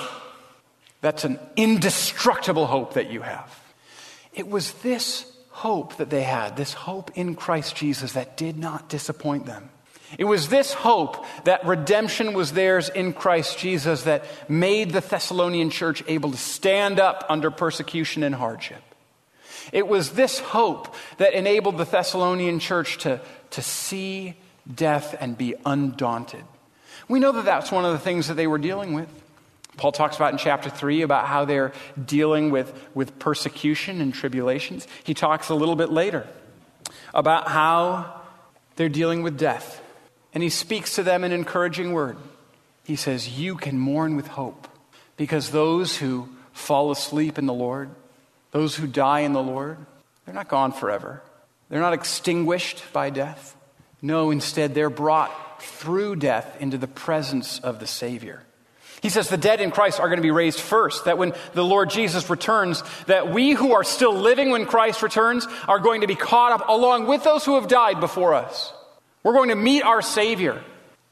That's 1.03 1.25
an 1.25 1.37
indestructible 1.57 2.65
hope 2.65 2.93
that 2.93 3.11
you 3.11 3.21
have. 3.23 3.61
It 4.33 4.47
was 4.47 4.71
this 4.75 5.29
hope 5.49 5.97
that 5.97 6.09
they 6.09 6.23
had, 6.23 6.55
this 6.55 6.71
hope 6.71 7.11
in 7.15 7.35
Christ 7.35 7.75
Jesus, 7.75 8.13
that 8.13 8.37
did 8.37 8.57
not 8.57 8.87
disappoint 8.87 9.45
them. 9.45 9.69
It 10.17 10.23
was 10.23 10.47
this 10.47 10.71
hope 10.71 11.25
that 11.43 11.65
redemption 11.65 12.31
was 12.31 12.53
theirs 12.53 12.87
in 12.87 13.11
Christ 13.11 13.57
Jesus 13.57 14.03
that 14.03 14.23
made 14.49 14.91
the 14.91 15.01
Thessalonian 15.01 15.71
church 15.71 16.01
able 16.07 16.31
to 16.31 16.37
stand 16.37 17.01
up 17.01 17.25
under 17.27 17.51
persecution 17.51 18.23
and 18.23 18.33
hardship. 18.33 18.81
It 19.73 19.89
was 19.89 20.11
this 20.11 20.39
hope 20.39 20.95
that 21.17 21.33
enabled 21.33 21.77
the 21.77 21.83
Thessalonian 21.83 22.59
church 22.59 22.99
to, 22.99 23.19
to 23.49 23.61
see 23.61 24.35
death 24.73 25.17
and 25.19 25.37
be 25.37 25.55
undaunted. 25.65 26.45
We 27.09 27.19
know 27.19 27.33
that 27.33 27.43
that's 27.43 27.73
one 27.73 27.83
of 27.83 27.91
the 27.91 27.99
things 27.99 28.29
that 28.29 28.35
they 28.35 28.47
were 28.47 28.57
dealing 28.57 28.93
with. 28.93 29.09
Paul 29.77 29.91
talks 29.91 30.15
about 30.15 30.31
in 30.31 30.37
chapter 30.37 30.69
3 30.69 31.01
about 31.01 31.27
how 31.27 31.45
they're 31.45 31.73
dealing 32.03 32.51
with, 32.51 32.73
with 32.93 33.17
persecution 33.19 34.01
and 34.01 34.13
tribulations. 34.13 34.87
He 35.03 35.13
talks 35.13 35.49
a 35.49 35.55
little 35.55 35.75
bit 35.75 35.89
later 35.89 36.27
about 37.13 37.47
how 37.47 38.21
they're 38.75 38.89
dealing 38.89 39.23
with 39.23 39.37
death. 39.37 39.81
And 40.33 40.43
he 40.43 40.49
speaks 40.49 40.95
to 40.95 41.03
them 41.03 41.23
an 41.23 41.31
encouraging 41.31 41.93
word. 41.93 42.17
He 42.83 42.95
says, 42.95 43.39
You 43.39 43.55
can 43.55 43.79
mourn 43.79 44.15
with 44.15 44.27
hope 44.27 44.67
because 45.17 45.51
those 45.51 45.97
who 45.97 46.29
fall 46.51 46.91
asleep 46.91 47.37
in 47.37 47.45
the 47.45 47.53
Lord, 47.53 47.89
those 48.51 48.75
who 48.75 48.87
die 48.87 49.21
in 49.21 49.33
the 49.33 49.43
Lord, 49.43 49.77
they're 50.25 50.35
not 50.35 50.47
gone 50.47 50.71
forever. 50.71 51.21
They're 51.69 51.81
not 51.81 51.93
extinguished 51.93 52.83
by 52.93 53.09
death. 53.09 53.55
No, 54.01 54.31
instead, 54.31 54.75
they're 54.75 54.89
brought 54.89 55.61
through 55.61 56.17
death 56.17 56.57
into 56.59 56.77
the 56.77 56.87
presence 56.87 57.59
of 57.59 57.79
the 57.79 57.87
Savior. 57.87 58.43
He 59.03 59.09
says 59.09 59.27
the 59.27 59.35
dead 59.35 59.59
in 59.59 59.69
Christ 59.69 59.99
are 59.99 60.07
going 60.07 60.17
to 60.17 60.23
be 60.23 60.31
raised 60.31 60.61
first, 60.61 61.05
that 61.05 61.17
when 61.17 61.33
the 61.53 61.63
Lord 61.63 61.89
Jesus 61.89 62.29
returns, 62.29 62.81
that 63.07 63.29
we 63.29 63.51
who 63.51 63.73
are 63.73 63.83
still 63.83 64.13
living 64.13 64.49
when 64.49 64.65
Christ 64.65 65.03
returns 65.03 65.45
are 65.67 65.79
going 65.79 66.01
to 66.01 66.07
be 66.07 66.15
caught 66.15 66.53
up 66.53 66.69
along 66.69 67.05
with 67.07 67.21
those 67.25 67.43
who 67.43 67.55
have 67.55 67.67
died 67.67 67.99
before 67.99 68.33
us. 68.33 68.71
We're 69.21 69.33
going 69.33 69.49
to 69.49 69.55
meet 69.55 69.83
our 69.83 70.01
Savior 70.01 70.63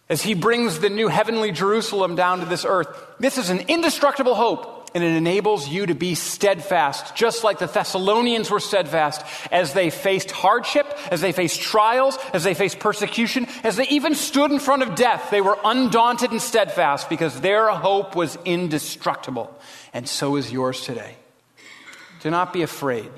as 0.07 0.21
He 0.21 0.35
brings 0.35 0.79
the 0.79 0.89
new 0.89 1.09
heavenly 1.09 1.51
Jerusalem 1.51 2.15
down 2.15 2.39
to 2.39 2.45
this 2.45 2.63
earth. 2.63 2.87
This 3.19 3.37
is 3.37 3.49
an 3.49 3.59
indestructible 3.67 4.35
hope 4.35 4.80
and 4.93 5.03
it 5.03 5.15
enables 5.15 5.69
you 5.69 5.85
to 5.85 5.95
be 5.95 6.15
steadfast, 6.15 7.15
just 7.15 7.43
like 7.43 7.59
the 7.59 7.67
Thessalonians 7.67 8.51
were 8.51 8.59
steadfast 8.59 9.23
as 9.51 9.73
they 9.73 9.89
faced 9.89 10.31
hardship, 10.31 10.85
as 11.09 11.21
they 11.21 11.31
faced 11.31 11.61
trials, 11.61 12.17
as 12.33 12.43
they 12.43 12.53
faced 12.53 12.79
persecution, 12.79 13.47
as 13.63 13.77
they 13.77 13.87
even 13.87 14.15
stood 14.15 14.51
in 14.51 14.59
front 14.59 14.83
of 14.83 14.95
death. 14.95 15.29
They 15.31 15.41
were 15.41 15.57
undaunted 15.63 16.31
and 16.31 16.41
steadfast 16.41 17.09
because 17.09 17.39
their 17.41 17.69
hope 17.69 18.15
was 18.15 18.37
indestructible. 18.43 19.57
And 19.93 20.07
so 20.07 20.35
is 20.35 20.51
yours 20.51 20.81
today. 20.81 21.15
Do 22.21 22.29
not 22.29 22.53
be 22.53 22.61
afraid 22.61 23.09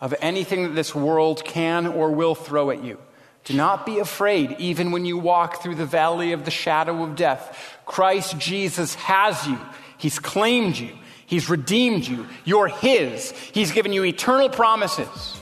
of 0.00 0.14
anything 0.20 0.62
that 0.62 0.74
this 0.74 0.94
world 0.94 1.44
can 1.44 1.86
or 1.86 2.10
will 2.10 2.34
throw 2.34 2.70
at 2.70 2.84
you. 2.84 2.98
Do 3.44 3.54
not 3.54 3.86
be 3.86 3.98
afraid, 3.98 4.56
even 4.58 4.92
when 4.92 5.06
you 5.06 5.16
walk 5.16 5.62
through 5.62 5.76
the 5.76 5.86
valley 5.86 6.32
of 6.32 6.44
the 6.44 6.50
shadow 6.50 7.02
of 7.02 7.16
death. 7.16 7.78
Christ 7.86 8.38
Jesus 8.38 8.94
has 8.96 9.46
you. 9.46 9.58
He's 9.98 10.18
claimed 10.18 10.78
you. 10.78 10.90
He's 11.26 11.50
redeemed 11.50 12.06
you. 12.06 12.26
You're 12.44 12.68
His. 12.68 13.32
He's 13.52 13.72
given 13.72 13.92
you 13.92 14.04
eternal 14.04 14.48
promises. 14.48 15.38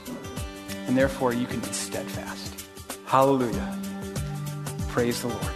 And 0.87 0.97
therefore, 0.97 1.33
you 1.33 1.47
can 1.47 1.61
be 1.61 1.73
steadfast. 1.73 2.67
Hallelujah. 3.07 3.79
Praise 4.89 5.23
the 5.23 5.29
Lord. 5.29 5.47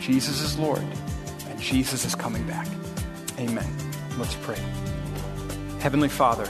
Jesus 0.00 0.40
is 0.40 0.58
Lord, 0.58 0.82
and 1.48 1.60
Jesus 1.60 2.04
is 2.04 2.14
coming 2.14 2.44
back. 2.46 2.66
Amen. 3.38 3.68
Let's 4.18 4.34
pray. 4.42 4.58
Heavenly 5.78 6.08
Father, 6.08 6.48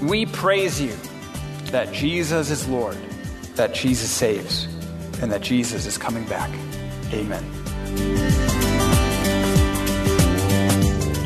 we 0.00 0.24
praise 0.24 0.80
you 0.80 0.94
that 1.66 1.92
Jesus 1.92 2.50
is 2.50 2.66
Lord, 2.66 2.96
that 3.56 3.74
Jesus 3.74 4.10
saves, 4.10 4.64
and 5.20 5.30
that 5.32 5.42
Jesus 5.42 5.84
is 5.84 5.98
coming 5.98 6.24
back. 6.24 6.50
Amen. 7.12 8.47